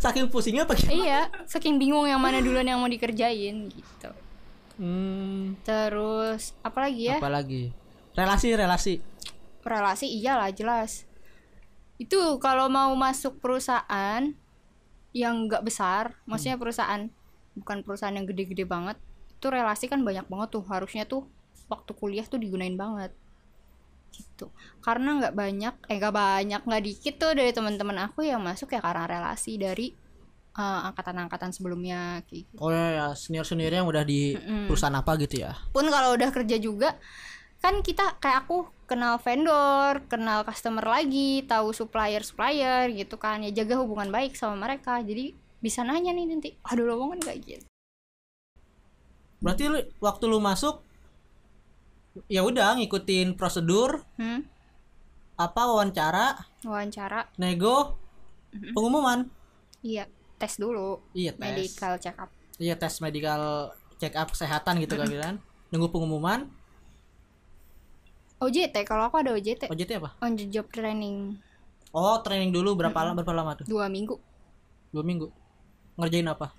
Saking 0.00 0.32
pusingnya 0.32 0.64
apa 0.64 0.72
gimana? 0.72 0.96
iya 0.96 1.20
saking 1.44 1.76
bingung 1.76 2.08
yang 2.08 2.16
mana 2.16 2.40
duluan 2.40 2.64
yang 2.64 2.80
mau 2.80 2.88
dikerjain 2.88 3.68
gitu. 3.68 4.10
Hmm, 4.80 5.60
terus 5.68 6.56
apalagi 6.64 7.12
ya? 7.12 7.20
Apalagi 7.20 7.76
relasi 8.16 8.56
relasi. 8.56 8.94
Relasi 9.60 10.08
iyalah 10.08 10.48
jelas. 10.56 11.04
Itu 12.00 12.40
kalau 12.40 12.72
mau 12.72 12.96
masuk 12.96 13.36
perusahaan 13.36 14.32
yang 15.16 15.48
nggak 15.48 15.64
besar 15.64 16.16
maksudnya 16.28 16.60
perusahaan 16.60 17.08
bukan 17.56 17.82
perusahaan 17.82 18.14
yang 18.14 18.28
gede-gede 18.28 18.68
banget 18.68 19.00
itu 19.34 19.46
relasi 19.48 19.90
kan 19.90 20.04
banyak 20.04 20.26
banget 20.28 20.48
tuh 20.52 20.64
harusnya 20.68 21.08
tuh 21.08 21.26
waktu 21.66 21.90
kuliah 21.96 22.26
tuh 22.28 22.38
digunain 22.38 22.76
banget 22.76 23.10
gitu. 24.12 24.50
Karena 24.80 25.18
nggak 25.18 25.34
banyak 25.34 25.74
eh 25.88 25.96
nggak 25.98 26.14
banyak 26.14 26.60
nggak 26.64 26.84
dikit 26.84 27.14
tuh 27.20 27.32
dari 27.34 27.50
teman-teman 27.52 28.08
aku 28.08 28.24
yang 28.24 28.40
masuk 28.42 28.72
ya 28.72 28.80
karena 28.80 29.04
relasi 29.06 29.60
dari 29.60 29.92
eh, 30.58 30.80
angkatan-angkatan 30.88 31.50
sebelumnya 31.54 32.24
kayak 32.26 32.48
gitu. 32.48 32.60
Oh 32.60 32.72
ya, 32.72 33.12
senior 33.14 33.46
senior 33.46 33.72
yang 33.72 33.86
udah 33.86 34.02
di 34.02 34.36
perusahaan 34.66 34.94
apa 34.96 35.16
gitu 35.20 35.44
ya? 35.44 35.52
pun 35.70 35.86
kalau 35.88 36.16
udah 36.16 36.30
kerja 36.34 36.56
juga 36.58 36.98
kan 37.58 37.82
kita 37.82 38.22
kayak 38.22 38.46
aku 38.46 38.70
kenal 38.86 39.18
vendor, 39.20 40.00
kenal 40.08 40.46
customer 40.46 40.86
lagi, 40.86 41.44
tahu 41.44 41.74
supplier 41.74 42.22
supplier 42.24 42.88
gitu 42.94 43.18
kan 43.20 43.42
ya 43.44 43.50
jaga 43.52 43.76
hubungan 43.82 44.08
baik 44.08 44.38
sama 44.38 44.56
mereka. 44.56 45.02
Jadi 45.02 45.34
bisa 45.58 45.82
nanya 45.82 46.14
nih 46.14 46.26
nanti 46.30 46.48
aduh 46.64 46.86
lowongan 46.86 47.18
gak 47.20 47.38
gitu. 47.44 47.66
Berarti 49.38 49.70
lu, 49.70 49.78
waktu 50.02 50.24
lu 50.26 50.38
masuk 50.42 50.82
ya 52.26 52.40
udah 52.40 52.76
ngikutin 52.76 53.34
prosedur 53.34 54.02
Hmm? 54.16 54.42
apa 55.34 55.62
wawancara 55.64 56.34
Wawancara. 56.62 57.30
nego 57.36 57.94
pengumuman 58.72 59.30
Iya, 59.78 60.10
tes 60.36 60.56
dulu. 60.56 60.98
iya 61.12 61.30
tes 61.30 61.38
Medical 61.44 61.92
check 61.96 62.16
up. 62.16 62.30
iya 62.58 62.74
tes 62.74 62.98
medical 62.98 63.70
check 63.96 64.14
up 64.14 64.28
kesehatan 64.28 64.78
gitu 64.78 64.94
kan 64.94 65.06
kan 65.06 65.34
nunggu 65.70 65.88
pengumuman 65.88 66.50
OJT, 68.38 68.86
kalau 68.86 69.02
aku 69.04 69.18
ada 69.18 69.34
OJT. 69.34 69.66
OJT 69.66 69.98
apa 69.98 70.14
On 70.20 70.30
the 70.32 70.46
job 70.46 70.66
training. 70.68 71.38
oh 71.90 72.18
training 72.20 72.50
dulu 72.50 72.74
berapa 72.74 72.94
lama 72.96 73.14
berapa 73.16 73.34
lama 73.34 73.52
tuh 73.54 73.66
Dua 73.66 73.86
minggu. 73.86 74.14
dua 74.90 75.02
minggu 75.02 75.26
ngerjain 75.94 76.26
apa 76.26 76.50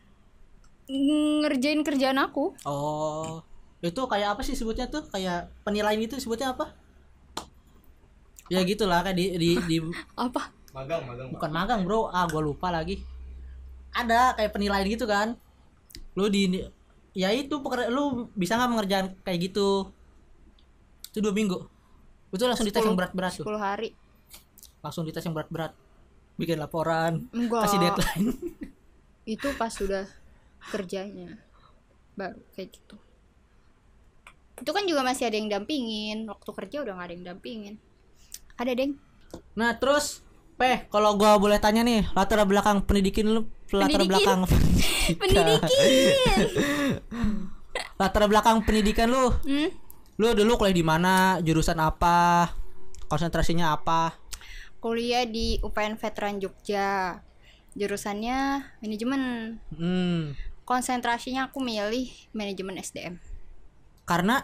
Ngerjain 1.41 1.83
kerjaan 1.83 2.17
aku. 2.17 2.55
oh 2.63 3.43
itu 3.79 4.01
kayak 4.05 4.35
apa 4.35 4.41
sih 4.43 4.55
sebutnya 4.55 4.91
tuh 4.91 5.07
kayak 5.07 5.47
penilaian 5.63 5.99
itu 5.99 6.19
sebutnya 6.19 6.51
apa 6.51 6.75
ya 8.51 8.59
gitulah 8.67 9.05
kayak 9.05 9.15
di 9.15 9.25
di, 9.39 9.49
di 9.69 9.77
Apa? 10.19 10.51
Magang, 10.69 11.01
magang. 11.07 11.27
Bukan 11.33 11.49
magang 11.49 11.81
bro 11.87 12.11
ah 12.11 12.27
gua 12.27 12.43
lupa 12.43 12.69
lagi 12.69 13.01
ada 13.95 14.35
kayak 14.35 14.51
penilaian 14.53 14.85
gitu 14.85 15.07
kan 15.07 15.33
lu 16.13 16.27
di 16.27 16.61
ya 17.15 17.33
itu 17.33 17.55
pekerja 17.63 17.89
lu 17.89 18.29
bisa 18.37 18.59
nggak 18.59 18.69
mengerjakan 18.69 19.07
kayak 19.25 19.49
gitu 19.49 19.89
itu 21.09 21.19
dua 21.23 21.33
minggu 21.33 21.57
itu 22.29 22.43
langsung 22.45 22.69
dites 22.69 22.85
yang 22.85 22.93
berat-berat 22.93 23.33
tuh 23.33 23.45
10 23.49 23.57
hari. 23.57 23.89
langsung 24.85 25.01
dites 25.09 25.25
yang 25.25 25.33
berat-berat 25.33 25.73
bikin 26.37 26.61
laporan 26.61 27.25
Enggak. 27.33 27.65
kasih 27.65 27.79
deadline 27.81 28.27
Itu 29.29 29.53
pas 29.61 29.69
sudah 29.69 30.09
kerjanya. 30.73 31.37
Baru 32.17 32.41
kayak 32.57 32.73
gitu. 32.73 32.97
Itu 34.59 34.71
kan 34.75 34.83
juga 34.85 35.01
masih 35.03 35.27
ada 35.31 35.37
yang 35.39 35.49
dampingin. 35.49 36.27
Waktu 36.27 36.49
kerja 36.51 36.77
udah 36.83 36.93
gak 36.99 37.07
ada 37.09 37.13
yang 37.15 37.25
dampingin. 37.35 37.75
Ada, 38.59 38.75
Deng. 38.75 38.99
nah 39.53 39.77
terus 39.77 40.25
Peh, 40.59 40.89
kalau 40.91 41.15
gua 41.15 41.39
boleh 41.39 41.55
tanya 41.55 41.87
nih, 41.87 42.03
latar 42.11 42.43
belakang 42.43 42.83
pendidikan 42.83 43.31
lu, 43.31 43.47
latar 43.71 44.03
Pendidikin? 44.03 44.09
belakang 44.11 44.39
Pendidikin. 45.23 45.63
latar 47.95 48.23
belakang 48.27 48.57
pendidikan 48.67 49.07
lu, 49.07 49.31
hmm? 49.47 49.69
lu 50.19 50.35
dulu 50.35 50.59
kuliah 50.59 50.75
di 50.75 50.83
mana, 50.83 51.39
jurusan 51.39 51.79
apa, 51.79 52.51
konsentrasinya 53.07 53.71
apa? 53.71 54.19
Kuliah 54.83 55.23
di 55.23 55.63
UPN 55.63 55.95
Veteran 55.95 56.43
Jogja. 56.43 57.23
Jurusannya 57.79 58.67
manajemen. 58.83 59.21
Hmm, 59.71 60.35
Konsentrasinya 60.67 61.47
aku 61.47 61.63
milih 61.63 62.11
manajemen 62.35 62.75
SDM. 62.83 63.15
Karena 64.09 64.41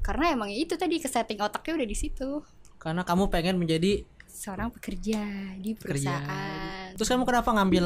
Karena 0.00 0.32
emang 0.32 0.48
itu 0.48 0.72
tadi 0.74 0.96
kesetting 0.96 1.36
otaknya 1.36 1.82
udah 1.82 1.88
di 1.88 1.96
situ. 1.98 2.40
karena 2.78 3.02
kamu 3.02 3.28
pengen 3.28 3.58
menjadi 3.58 4.06
Seorang 4.26 4.68
pekerja 4.70 5.20
di 5.58 5.72
Pekerja. 5.74 6.16
perusahaan. 6.16 6.88
Terus 6.94 7.08
kamu 7.08 7.24
kenapa 7.24 7.50
ngambil 7.50 7.84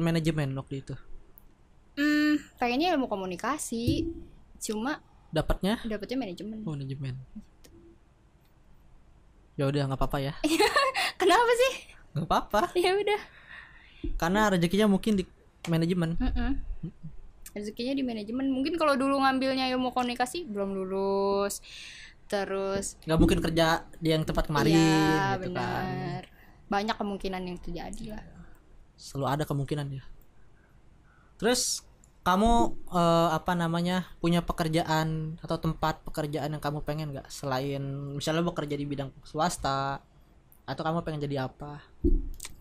manajemen 0.00 0.48
waktu 0.52 0.80
itu? 0.80 0.94
Hmm, 1.94 2.40
pengennya 2.56 2.92
ilmu 2.92 3.04
komunikasi. 3.06 4.08
Cuma 4.58 4.98
Dapatnya 5.30 5.78
dapetnya 5.86 6.18
manajemen. 6.18 6.64
oh, 6.64 6.72
manajemen. 6.74 7.14
Ya 9.54 9.68
udah 9.68 9.82
nggak 9.86 10.00
apa-apa 10.00 10.18
ya. 10.18 10.32
Kenapa 11.20 11.52
sih? 11.54 11.72
Nggak 12.16 12.26
apa-apa. 12.26 12.60
Ya 12.74 12.96
udah. 12.96 13.20
Karena 14.16 14.48
rezekinya 14.50 14.88
mungkin 14.88 15.20
di 15.20 15.24
manajemen. 15.68 16.16
Mm-mm. 16.16 16.50
Rezekinya 17.50 17.94
di 17.96 18.04
manajemen. 18.06 18.46
Mungkin 18.48 18.78
kalau 18.78 18.94
dulu 18.94 19.18
ngambilnya 19.18 19.66
ilmu 19.74 19.90
komunikasi 19.90 20.46
belum 20.46 20.74
lulus. 20.74 21.58
Terus 22.30 22.94
Nggak 23.02 23.18
mungkin 23.18 23.38
kerja 23.42 23.90
di 23.98 24.08
yang 24.14 24.22
tempat 24.22 24.46
kemarin 24.46 24.70
Iya, 24.70 25.34
gitu 25.42 25.50
kan. 25.50 25.84
benar. 25.84 26.22
Banyak 26.70 26.96
kemungkinan 26.96 27.42
yang 27.42 27.58
terjadi 27.58 28.04
lah. 28.14 28.24
Selalu 28.94 29.26
ada 29.26 29.44
kemungkinan 29.48 29.86
ya. 29.90 30.04
Terus 31.42 31.82
kamu 32.20 32.52
eh, 32.92 33.28
apa 33.32 33.56
namanya 33.56 34.06
punya 34.20 34.44
pekerjaan 34.44 35.40
atau 35.40 35.56
tempat 35.58 36.04
pekerjaan 36.06 36.52
yang 36.52 36.62
kamu 36.62 36.84
pengen 36.84 37.16
nggak 37.16 37.26
selain 37.32 37.80
misalnya 38.14 38.44
bekerja 38.44 38.76
di 38.76 38.84
bidang 38.84 39.10
swasta 39.24 39.98
atau 40.68 40.82
kamu 40.86 41.02
pengen 41.02 41.24
jadi 41.26 41.50
apa? 41.50 41.82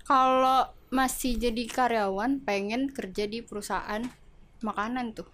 Kalau 0.10 0.74
masih 0.90 1.38
jadi 1.38 1.70
karyawan, 1.70 2.42
pengen 2.42 2.90
kerja 2.90 3.30
di 3.30 3.46
perusahaan 3.46 4.02
makanan 4.62 5.16
tuh. 5.16 5.28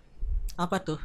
Apa 0.56 0.80
tuh? 0.80 1.00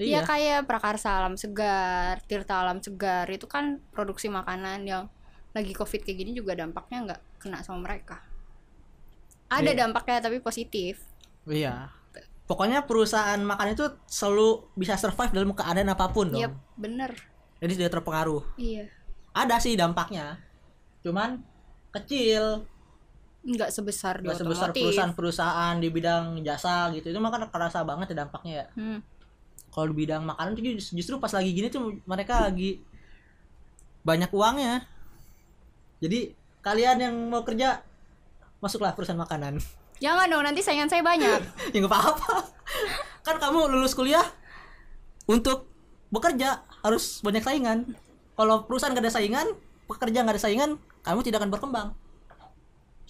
Ya 0.00 0.18
Iya. 0.18 0.20
kayak 0.24 0.58
Prakarsa 0.66 1.20
Alam 1.20 1.36
Segar, 1.36 2.18
Tirta 2.26 2.58
Alam 2.58 2.82
Segar 2.82 3.28
itu 3.28 3.46
kan 3.46 3.78
produksi 3.92 4.26
makanan 4.26 4.82
yang 4.82 5.06
lagi 5.52 5.76
covid 5.76 6.00
kayak 6.00 6.18
gini 6.18 6.32
juga 6.32 6.56
dampaknya 6.56 6.98
nggak 7.06 7.20
kena 7.38 7.60
sama 7.60 7.84
mereka. 7.84 8.24
Ada 9.52 9.76
Iya. 9.76 9.78
dampaknya 9.84 10.18
tapi 10.18 10.40
positif. 10.40 11.04
Iya. 11.44 11.92
Pokoknya 12.48 12.84
perusahaan 12.84 13.38
makan 13.38 13.72
itu 13.72 13.84
selalu 14.08 14.72
bisa 14.74 14.96
survive 14.96 15.32
dalam 15.32 15.52
keadaan 15.52 15.92
apa 15.92 16.08
pun 16.10 16.32
dong. 16.32 16.40
Yep, 16.40 16.52
bener. 16.76 17.12
Jadi 17.62 17.72
tidak 17.78 18.00
terpengaruh. 18.00 18.42
Iya. 18.58 18.88
Ada 19.32 19.56
sih 19.60 19.78
dampaknya. 19.78 20.40
Cuman 21.00 21.40
kecil. 21.92 22.66
Nggak 23.42 23.70
sebesar 23.74 24.22
di 24.22 24.30
Gak 24.30 24.42
sebesar 24.42 24.70
perusahaan-perusahaan 24.70 25.74
di 25.82 25.88
bidang 25.90 26.38
jasa 26.46 26.90
gitu. 26.94 27.10
Itu 27.10 27.18
mah 27.18 27.30
kan 27.34 27.46
kerasa 27.50 27.82
banget 27.82 28.14
ya 28.14 28.26
dampaknya 28.26 28.52
ya. 28.54 28.66
Hmm. 28.78 28.98
Kalau 29.72 29.86
di 29.90 29.96
bidang 30.06 30.22
makanan 30.22 30.54
tuh 30.54 30.62
just- 30.78 30.94
justru 30.94 31.18
pas 31.18 31.32
lagi 31.34 31.50
gini 31.50 31.66
tuh 31.72 31.98
mereka 32.06 32.46
lagi 32.46 32.82
banyak 34.06 34.30
uangnya. 34.30 34.86
Jadi 36.02 36.34
kalian 36.62 36.98
yang 36.98 37.14
mau 37.30 37.42
kerja 37.42 37.82
masuklah 38.62 38.94
perusahaan 38.94 39.18
makanan. 39.18 39.58
Jangan 40.02 40.26
dong, 40.30 40.42
nanti 40.42 40.62
saingan 40.62 40.90
saya 40.90 41.02
banyak. 41.02 41.40
ya 41.74 41.78
nggak 41.78 41.90
apa-apa 41.90 42.52
kan 43.22 43.38
kamu 43.38 43.70
lulus 43.70 43.94
kuliah 43.94 44.24
untuk 45.30 45.70
bekerja 46.10 46.66
harus 46.82 47.22
banyak 47.22 47.42
saingan 47.42 47.94
kalau 48.34 48.66
perusahaan 48.66 48.92
gak 48.92 49.06
ada 49.06 49.14
saingan 49.14 49.46
pekerja 49.86 50.26
nggak 50.26 50.36
ada 50.36 50.42
saingan 50.42 50.70
kamu 51.06 51.20
tidak 51.22 51.38
akan 51.42 51.50
berkembang 51.54 51.88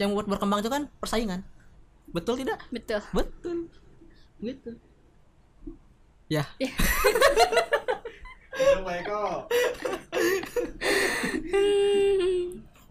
yang 0.03 0.13
buat 0.13 0.27
berkembang 0.27 0.61
itu 0.61 0.71
kan 0.71 0.91
persaingan. 0.99 1.47
Betul 2.11 2.43
tidak? 2.43 2.59
Betul. 2.75 3.01
betul. 3.15 3.59
Gitu. 4.43 4.71
Ya. 6.27 6.45
Eko. 9.03 9.49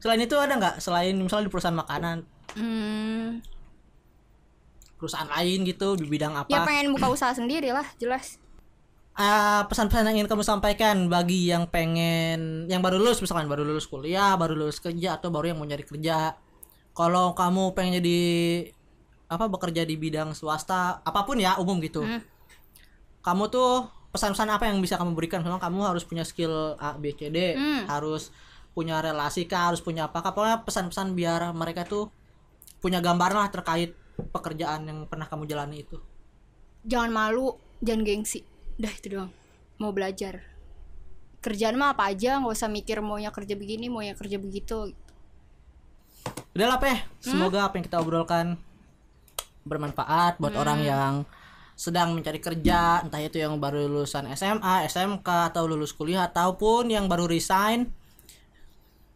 selain 0.02 0.22
itu 0.26 0.36
ada 0.38 0.54
nggak? 0.58 0.76
Selain 0.82 1.14
misalnya 1.14 1.46
di 1.48 1.52
perusahaan 1.54 1.78
makanan. 1.78 2.18
Hmm. 2.52 3.40
perusahaan 5.00 5.34
lain 5.34 5.66
gitu 5.66 5.98
di 5.98 6.06
bidang 6.06 6.38
apa? 6.38 6.46
Ya 6.46 6.62
pengen 6.62 6.94
buka 6.94 7.10
usaha 7.10 7.34
sendiri 7.34 7.74
lah, 7.74 7.90
jelas. 7.98 8.38
Ah, 9.18 9.66
pesan-pesan 9.66 10.08
yang 10.08 10.24
ingin 10.24 10.30
kamu 10.30 10.46
sampaikan 10.46 11.10
bagi 11.10 11.50
yang 11.50 11.66
pengen 11.68 12.70
yang 12.72 12.86
baru 12.86 12.96
lulus 13.02 13.20
misalkan 13.20 13.50
baru 13.52 13.68
lulus 13.68 13.84
kuliah 13.84 14.40
baru 14.40 14.56
lulus 14.56 14.80
kerja 14.80 15.20
atau 15.20 15.28
baru 15.28 15.52
yang 15.52 15.60
mau 15.60 15.68
nyari 15.68 15.84
kerja 15.84 16.32
kalau 16.92 17.32
kamu 17.34 17.72
pengen 17.72 18.04
jadi 18.04 18.20
apa 19.32 19.48
bekerja 19.48 19.88
di 19.88 19.96
bidang 19.96 20.36
swasta 20.36 21.00
apa 21.02 21.24
pun 21.24 21.40
ya 21.40 21.56
umum 21.56 21.80
gitu 21.80 22.04
Hmm. 22.04 22.20
kamu 23.24 23.48
tuh 23.48 23.88
pesan-pesan 24.12 24.52
apa 24.52 24.68
yang 24.68 24.84
bisa 24.84 25.00
kamu 25.00 25.16
berikan 25.16 25.40
memang 25.40 25.62
kamu 25.62 25.88
harus 25.88 26.04
punya 26.04 26.28
skill 26.28 26.76
A 26.76 27.00
B 27.00 27.16
C 27.16 27.32
D 27.32 27.56
Hmm. 27.56 27.88
harus 27.88 28.36
punya 28.72 29.00
relasi 29.00 29.48
kah 29.48 29.72
harus 29.72 29.80
punya 29.80 30.12
apa 30.12 30.20
kah 30.20 30.36
pokoknya 30.36 30.64
pesan-pesan 30.64 31.16
biar 31.16 31.56
mereka 31.56 31.88
tuh 31.88 32.12
punya 32.84 33.00
gambaran 33.00 33.40
lah 33.40 33.52
terkait 33.52 33.96
pekerjaan 34.32 34.88
yang 34.88 35.00
pernah 35.08 35.28
kamu 35.28 35.48
jalani 35.48 35.84
itu 35.84 35.98
Jangan 36.82 37.14
malu, 37.14 37.62
jangan 37.86 38.02
gengsi. 38.02 38.42
Udah 38.82 38.90
itu 38.90 39.14
doang. 39.14 39.30
Mau 39.78 39.94
belajar. 39.94 40.42
Kerjaan 41.38 41.78
mah 41.78 41.94
apa 41.94 42.10
aja, 42.10 42.42
nggak 42.42 42.58
usah 42.58 42.74
mikir 42.74 43.06
maunya 43.06 43.30
kerja 43.30 43.54
begini, 43.54 43.86
maunya 43.86 44.18
kerja 44.18 44.42
begitu. 44.42 44.90
Udah 44.90 45.11
lah 46.56 46.80
Peh, 46.84 46.98
semoga 47.24 47.68
apa 47.68 47.80
yang 47.80 47.86
kita 47.88 47.98
obrolkan 48.04 48.60
bermanfaat 49.64 50.42
buat 50.42 50.52
orang 50.58 50.80
yang 50.84 51.14
sedang 51.78 52.14
mencari 52.14 52.38
kerja, 52.38 53.02
entah 53.02 53.18
itu 53.24 53.42
yang 53.42 53.58
baru 53.58 53.90
lulusan 53.90 54.30
SMA, 54.38 54.86
SMK 54.86 55.56
atau 55.56 55.66
lulus 55.66 55.96
kuliah 55.96 56.30
ataupun 56.30 56.92
yang 56.92 57.10
baru 57.10 57.26
resign. 57.26 57.90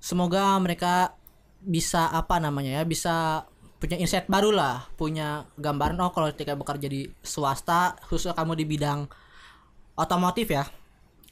Semoga 0.02 0.58
mereka 0.58 1.14
bisa 1.62 2.10
apa 2.10 2.42
namanya 2.42 2.82
ya, 2.82 2.84
bisa 2.88 3.46
punya 3.78 4.00
insight 4.00 4.26
baru 4.26 4.50
lah, 4.50 4.88
punya 4.96 5.46
gambaran 5.60 6.00
oh 6.02 6.10
kalau 6.10 6.32
ketika 6.34 6.56
bekerja 6.56 6.88
di 6.90 7.06
swasta, 7.22 8.00
khususnya 8.08 8.34
kamu 8.34 8.58
di 8.58 8.66
bidang 8.66 9.06
otomotif 9.94 10.50
ya. 10.50 10.66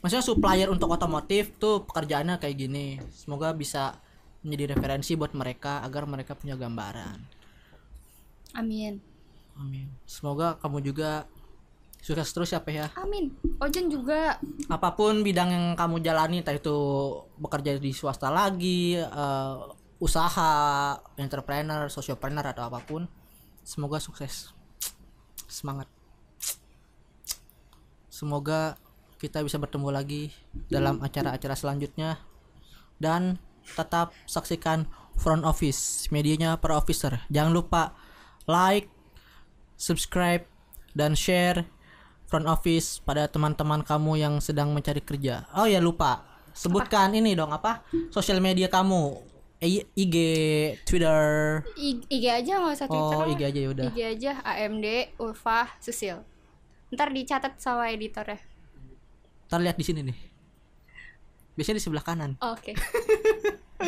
Maksudnya 0.03 0.25
supplier 0.25 0.67
untuk 0.67 0.91
otomotif 0.91 1.55
tuh 1.55 1.87
pekerjaannya 1.87 2.35
kayak 2.37 2.55
gini. 2.59 2.99
Semoga 3.15 3.55
bisa 3.55 4.02
menjadi 4.43 4.75
referensi 4.75 5.15
buat 5.15 5.31
mereka 5.33 5.81
agar 5.81 6.03
mereka 6.05 6.35
punya 6.35 6.59
gambaran. 6.59 7.17
Amin. 8.53 8.99
Amin. 9.57 9.87
Semoga 10.05 10.59
kamu 10.61 10.83
juga 10.83 11.25
Sukses 12.03 12.35
terus 12.35 12.51
ya 12.51 12.59
Peh 12.59 12.75
ya. 12.75 12.91
Amin. 12.99 13.31
Ojan 13.63 13.87
juga. 13.87 14.35
Apa 14.67 14.91
pun 14.91 15.23
bidang 15.23 15.47
yang 15.55 15.65
kamu 15.79 16.03
jalani, 16.03 16.43
entah 16.43 16.51
itu 16.51 16.75
bekerja 17.39 17.79
di 17.79 17.95
swasta 17.95 18.27
lagi, 18.27 18.99
eh, 18.99 19.55
usaha, 20.03 20.99
entrepreneur, 21.15 21.87
sociopreneur 21.87 22.43
atau 22.43 22.67
apa 22.67 22.83
pun, 22.83 23.07
semoga 23.63 24.03
sukses. 24.03 24.51
Semangat. 25.47 25.87
Semoga 28.11 28.75
kita 29.15 29.39
bisa 29.39 29.55
bertemu 29.55 29.87
lagi 29.87 30.35
dalam 30.67 30.99
acara-acara 30.99 31.55
selanjutnya 31.55 32.19
dan 32.99 33.39
tetap 33.63 34.11
saksikan 34.27 34.85
Front 35.15 35.45
Office, 35.45 36.09
medianya 36.09 36.57
para 36.57 36.75
officer. 36.75 37.21
Jangan 37.29 37.53
lupa 37.53 37.93
like, 38.49 38.89
subscribe, 39.77 40.43
dan 40.97 41.13
share 41.17 41.65
Front 42.29 42.49
Office 42.49 42.97
pada 43.01 43.29
teman-teman 43.29 43.85
kamu 43.85 44.17
yang 44.17 44.33
sedang 44.41 44.73
mencari 44.73 45.01
kerja. 45.05 45.45
Oh 45.53 45.69
ya 45.69 45.77
lupa, 45.77 46.25
sebutkan 46.53 47.13
ini 47.13 47.37
dong 47.37 47.53
apa? 47.53 47.85
Sosial 48.09 48.41
media 48.41 48.69
kamu. 48.69 49.33
IG, 49.63 50.15
Twitter. 50.83 51.63
I- 51.79 52.03
IG 52.11 52.25
aja 52.27 52.59
nggak 52.59 52.73
usah 52.75 52.87
Twitter. 52.89 53.19
Oh. 53.23 53.31
IG 53.31 53.41
aja 53.47 53.59
ya 53.63 53.69
udah. 53.71 53.85
IG 53.95 53.99
aja 54.03 54.31
AMD 54.43 55.15
Ulfa 55.23 55.71
Susil. 55.79 56.19
Ntar 56.91 57.15
dicatat 57.15 57.55
sama 57.63 57.87
editornya. 57.93 58.43
Ntar 59.47 59.59
lihat 59.63 59.77
di 59.79 59.85
sini 59.87 60.01
nih. 60.03 60.32
Biasanya 61.53 61.77
di 61.77 61.83
sebelah 61.83 62.05
kanan. 62.05 62.31
Oke. 62.41 62.73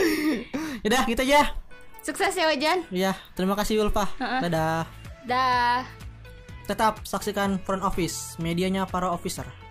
Udah, 0.88 1.02
gitu 1.10 1.22
aja. 1.26 1.56
Sukses 2.06 2.38
ya 2.38 2.46
Ojan. 2.54 2.86
Ya, 2.94 3.18
terima 3.34 3.58
kasih 3.58 3.82
Ulfa. 3.82 4.06
Dadah. 4.22 4.86
Dah. 5.26 5.82
Tetap 6.70 7.02
saksikan 7.06 7.58
Front 7.62 7.82
Office, 7.82 8.38
medianya 8.38 8.86
para 8.86 9.10
officer. 9.10 9.65